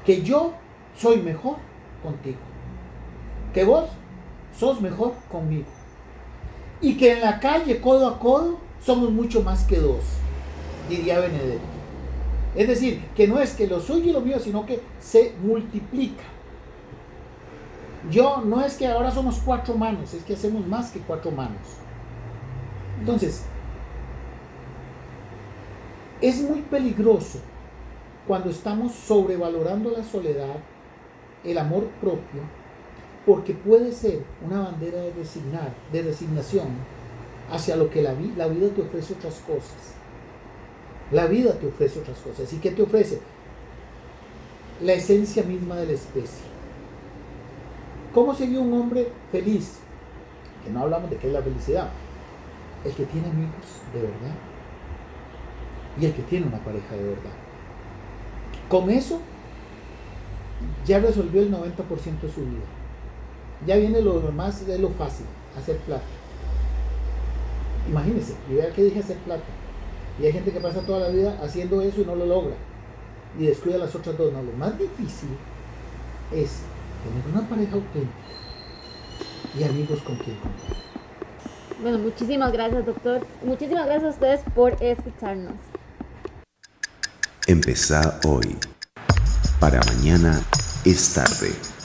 [0.05, 0.53] Que yo
[0.95, 1.57] soy mejor
[2.03, 2.37] contigo.
[3.53, 3.89] Que vos
[4.59, 5.67] sos mejor conmigo.
[6.81, 10.03] Y que en la calle, codo a codo, somos mucho más que dos,
[10.89, 11.61] diría Benedetto.
[12.55, 16.23] Es decir, que no es que lo suyo y lo mío, sino que se multiplica.
[18.09, 21.61] Yo no es que ahora somos cuatro manos, es que hacemos más que cuatro manos.
[22.99, 23.43] Entonces,
[26.21, 27.39] es muy peligroso
[28.27, 30.55] cuando estamos sobrevalorando la soledad,
[31.43, 32.41] el amor propio,
[33.29, 36.65] porque puede ser una bandera de resignar, de resignación
[37.51, 39.93] hacia lo que la, la vida te ofrece otras cosas.
[41.11, 42.51] La vida te ofrece otras cosas.
[42.51, 43.19] ¿Y qué te ofrece?
[44.81, 46.41] La esencia misma de la especie.
[48.15, 49.77] ¿Cómo sería un hombre feliz?
[50.65, 51.91] Que no hablamos de qué es la felicidad.
[52.83, 53.53] El que tiene amigos
[53.93, 54.35] de verdad.
[56.01, 57.35] Y el que tiene una pareja de verdad.
[58.67, 59.19] Con eso
[60.83, 62.78] ya resolvió el 90% de su vida.
[63.65, 65.25] Ya viene lo demás de lo fácil,
[65.57, 66.03] hacer plata.
[67.89, 69.43] Imagínense, y vea que dije hacer plata.
[70.21, 72.55] Y hay gente que pasa toda la vida haciendo eso y no lo logra.
[73.37, 74.33] Y descuida las otras dos.
[74.33, 75.29] No, lo más difícil
[76.31, 76.59] es
[77.03, 78.13] tener una pareja auténtica
[79.57, 80.77] y amigos con quien contar.
[81.81, 83.25] Bueno, muchísimas gracias, doctor.
[83.43, 85.53] Muchísimas gracias a ustedes por escucharnos.
[87.47, 88.57] Empezá hoy.
[89.59, 90.41] Para mañana
[90.85, 91.78] es tarde.